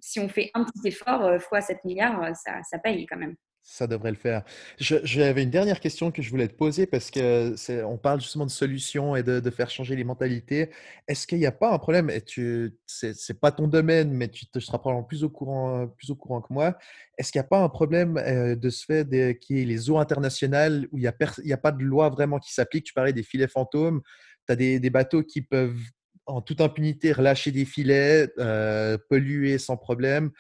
[0.01, 3.17] si on fait un petit effort euh, fois 7 milliards, euh, ça, ça paye quand
[3.17, 3.37] même.
[3.65, 4.43] Ça devrait le faire.
[4.79, 7.55] J'avais une dernière question que je voulais te poser parce que
[7.85, 10.71] on parle justement de solutions et de, faire changer les mentalités.
[11.07, 14.47] Est-ce qu'il n'y a pas un problème et tu c'est pas ton domaine, mais tu,
[14.59, 16.77] seras probablement plus au courant plus au courant que moi.
[17.17, 19.99] Est-ce qu'il n'y a pas un problème euh, de ce fait qui est les eaux
[19.99, 22.85] internationales où il n'y a, pas de loi vraiment qui s'applique?
[22.85, 24.03] Tu parlais des filets fantômes.
[24.49, 25.79] Tu as des, des, bateaux qui peuvent
[26.27, 30.31] en toute impunité relâcher des filets, euh, polluer sans problème.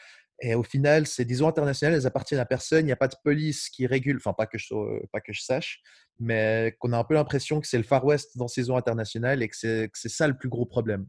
[0.44, 2.80] Et au final, ces eaux internationales, elles appartiennent à personne.
[2.80, 5.80] Il n'y a pas de police qui régule, enfin pas que je, sache,
[6.18, 9.40] mais qu'on a un peu l'impression que c'est le Far West dans ces eaux internationales
[9.40, 11.06] et que c'est ça le plus gros problème.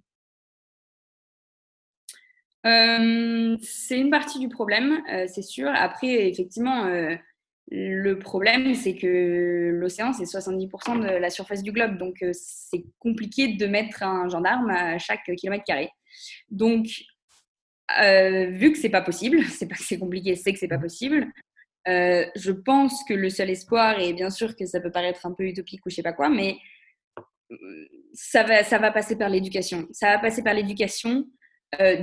[2.66, 5.70] Euh, c'est une partie du problème, euh, c'est sûr.
[5.74, 7.16] Après, effectivement, euh,
[7.72, 11.98] le problème, c'est que l'océan, c'est 70% de la surface du globe.
[11.98, 15.90] Donc, c'est compliqué de mettre un gendarme à chaque kilomètre carré.
[16.52, 16.86] Donc,
[18.02, 20.80] euh, vu que c'est pas possible, c'est pas que c'est compliqué, c'est que c'est pas
[20.80, 21.28] possible.
[21.88, 25.34] Euh, je pense que le seul espoir, et bien sûr que ça peut paraître un
[25.34, 26.58] peu utopique ou je sais pas quoi, mais
[27.20, 27.56] euh,
[28.14, 29.88] ça va, ça va passer par l'éducation.
[29.92, 31.26] Ça va passer par l'éducation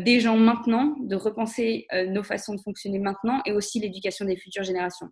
[0.05, 4.65] des gens maintenant, de repenser nos façons de fonctionner maintenant, et aussi l'éducation des futures
[4.65, 5.07] générations.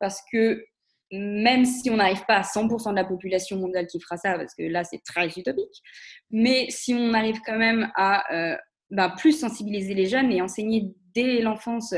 [0.00, 0.64] Parce que
[1.12, 4.52] même si on n'arrive pas à 100% de la population mondiale qui fera ça, parce
[4.56, 5.80] que là c'est très utopique,
[6.28, 8.58] mais si on arrive quand même à
[8.90, 11.94] bah, plus sensibiliser les jeunes et enseigner dès l'enfance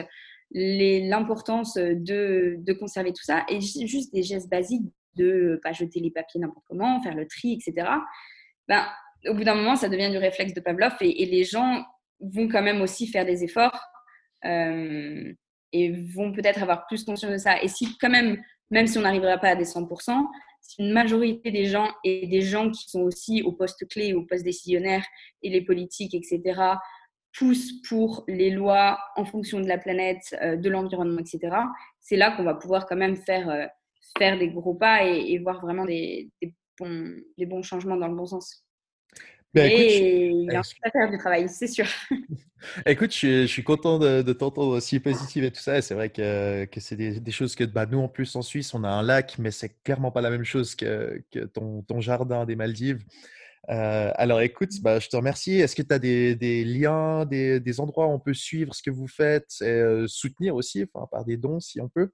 [0.54, 4.82] l'importance de, conserver tout ça et juste des gestes basiques
[5.16, 7.88] de pas jeter les papiers n'importe comment, faire le tri, etc.
[8.68, 8.86] Ben,
[9.26, 11.84] au bout d'un moment, ça devient du réflexe de Pavlov et, les gens
[12.20, 13.80] vont quand même aussi faire des efforts
[14.44, 15.32] euh,
[15.72, 17.62] et vont peut-être avoir plus conscience de ça.
[17.62, 20.26] Et si quand même même si on n'arrivera pas à des 100%,
[20.62, 24.22] si une majorité des gens et des gens qui sont aussi au poste clé, au
[24.22, 25.04] poste décisionnaire
[25.42, 26.60] et les politiques, etc.,
[27.36, 31.56] poussent pour les lois en fonction de la planète, euh, de l'environnement, etc.,
[32.00, 33.66] c'est là qu'on va pouvoir quand même faire, euh,
[34.18, 36.30] faire des gros pas et, voir vraiment des
[36.78, 38.64] bons changements dans le bon sens.
[39.54, 41.84] Ben, et il y a un faire du travail, c'est sûr.
[42.86, 45.82] écoute, je suis, content de, t'entendre aussi positive et tout ça.
[45.82, 48.82] C'est vrai que, que c'est des, choses que bah, nous, en plus, en Suisse, on
[48.84, 52.46] a un lac, mais c'est clairement pas la même chose que, que ton, ton, jardin
[52.46, 53.04] des Maldives.
[53.70, 55.60] Euh, alors écoute, bah, je te remercie.
[55.60, 58.82] Est-ce que tu as des, des liens, des, des, endroits où on peut suivre ce
[58.82, 62.10] que vous faites et euh, soutenir aussi, enfin, par des dons si on peut?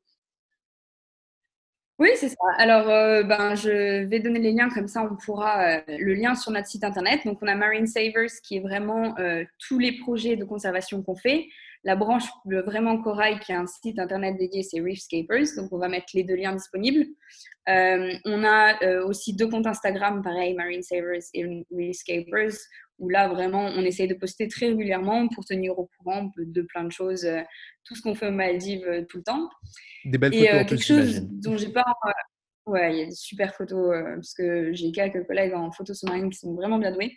[1.98, 2.36] Oui, c'est ça.
[2.58, 6.36] Alors, euh, ben, je vais donner les liens, comme ça on pourra, euh, le lien
[6.36, 7.22] sur notre site internet.
[7.24, 11.16] Donc, on a Marine Savers qui est vraiment euh, tous les projets de conservation qu'on
[11.16, 11.48] fait.
[11.82, 15.56] La branche vraiment corail qui a un site internet dédié, c'est Reefscapers.
[15.56, 17.06] Donc, on va mettre les deux liens disponibles.
[17.66, 22.58] on a aussi deux comptes Instagram, pareil, Marine Savers et Reefscapers,
[22.98, 26.84] où là, vraiment, on essaye de poster très régulièrement pour tenir au courant de plein
[26.84, 27.26] de choses,
[27.84, 29.48] tout ce qu'on fait aux Maldives tout le temps.
[30.04, 30.48] Des belles photos.
[30.48, 31.84] Et quelque chose dont j'ai pas.
[32.66, 36.30] ouais, il y a des super photos parce que j'ai quelques collègues en photo sous-marine
[36.30, 37.16] qui sont vraiment bien doués.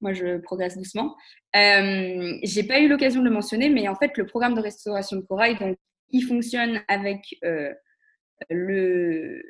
[0.00, 1.14] Moi, je progresse doucement.
[1.56, 5.16] Euh, j'ai pas eu l'occasion de le mentionner, mais en fait, le programme de restauration
[5.16, 5.76] de corail, donc,
[6.10, 7.20] il fonctionne avec
[8.48, 9.42] le,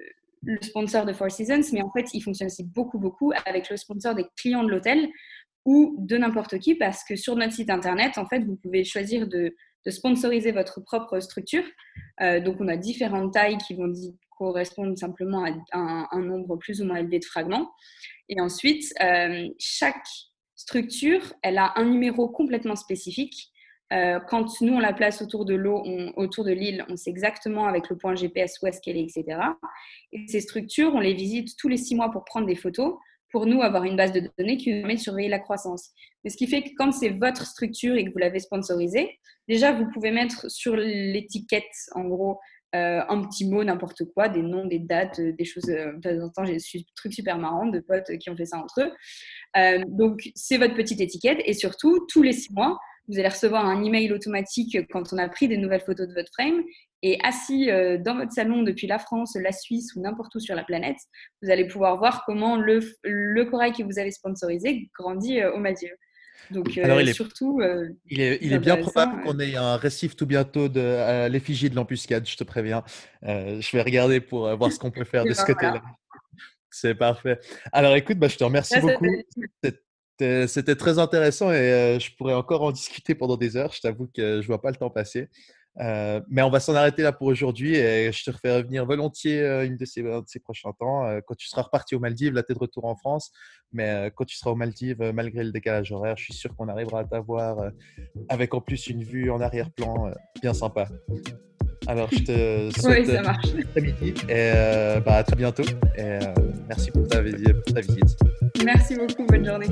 [0.42, 3.76] le sponsor de Four Seasons, mais en fait, il fonctionne aussi beaucoup, beaucoup avec le
[3.76, 5.08] sponsor des clients de l'hôtel
[5.68, 9.28] ou de n'importe qui, parce que sur notre site internet, en fait, vous pouvez choisir
[9.28, 9.54] de
[9.90, 11.64] sponsoriser votre propre structure.
[12.22, 13.92] Euh, donc, on a différentes tailles qui vont
[14.38, 17.70] correspondre simplement à un, nombre plus ou moins élevé de fragments.
[18.30, 20.06] Et ensuite, euh, chaque
[20.54, 23.50] structure, elle a un numéro complètement spécifique.
[23.92, 25.82] Euh, quand nous, on la place autour de l'eau,
[26.16, 29.38] autour de l'île, on sait exactement avec le point GPS où est-ce qu'elle est, etc.
[30.12, 32.96] Et ces structures, on les visite tous les six mois pour prendre des photos
[33.30, 35.90] pour nous avoir une base de données qui nous permet de surveiller la croissance.
[36.24, 39.18] Et ce qui fait que quand c'est votre structure et que vous l'avez sponsorisée,
[39.48, 41.64] déjà vous pouvez mettre sur l'étiquette,
[41.94, 42.38] en gros,
[42.74, 45.70] euh, un petit mot, n'importe quoi, des noms, des dates, euh, des choses.
[45.70, 48.44] Euh, de temps en temps, j'ai des trucs super marrants de potes qui ont fait
[48.44, 49.82] ça entre eux.
[49.88, 51.38] donc, c'est votre petite étiquette.
[51.46, 52.78] Et surtout, tous les six mois,
[53.08, 56.30] vous allez recevoir un email automatique quand on a pris des nouvelles photos de votre
[56.32, 56.62] frame.
[57.02, 60.56] Et assis euh, dans votre salon depuis la France, la Suisse ou n'importe où sur
[60.56, 60.96] la planète,
[61.42, 65.58] vous allez pouvoir voir comment le, le corail que vous avez sponsorisé grandit euh, au
[65.58, 65.94] Maldives.
[66.50, 67.60] Donc, euh, il est, surtout.
[68.06, 71.74] il est, il est bien probable qu'on ait un récif tout bientôt de l'effigie de
[71.74, 72.84] l'embuscade, je te préviens.
[73.22, 75.82] je vais regarder pour voir ce qu'on peut faire de ce côté-là.
[76.70, 77.40] C'est parfait.
[77.72, 79.06] Alors écoute, bah, je te remercie beaucoup.
[79.62, 79.78] C'était
[80.18, 83.72] très intéressant et je pourrais encore en discuter pendant des heures.
[83.72, 85.28] Je t'avoue que je vois pas le temps passer.
[85.80, 89.40] Euh, mais on va s'en arrêter là pour aujourd'hui et je te refais revenir volontiers
[89.40, 91.06] euh, une de ces, de ces prochains temps.
[91.06, 93.30] Euh, quand tu seras reparti aux Maldives, là, tu es de retour en France.
[93.72, 97.00] Mais quand tu seras aux Maldives, malgré le décalage horaire, je suis sûr qu'on arrivera
[97.00, 97.70] à t'avoir
[98.30, 100.10] avec en plus une vue en arrière-plan
[100.40, 100.88] bien sympa.
[101.86, 103.46] Alors, je te souhaite oui, ça marche.
[103.76, 104.52] midi et
[105.04, 105.62] bah, à très bientôt.
[105.96, 106.18] Et
[106.68, 108.18] merci pour ta, pour ta visite.
[108.64, 109.24] Merci beaucoup.
[109.26, 109.68] Bonne journée.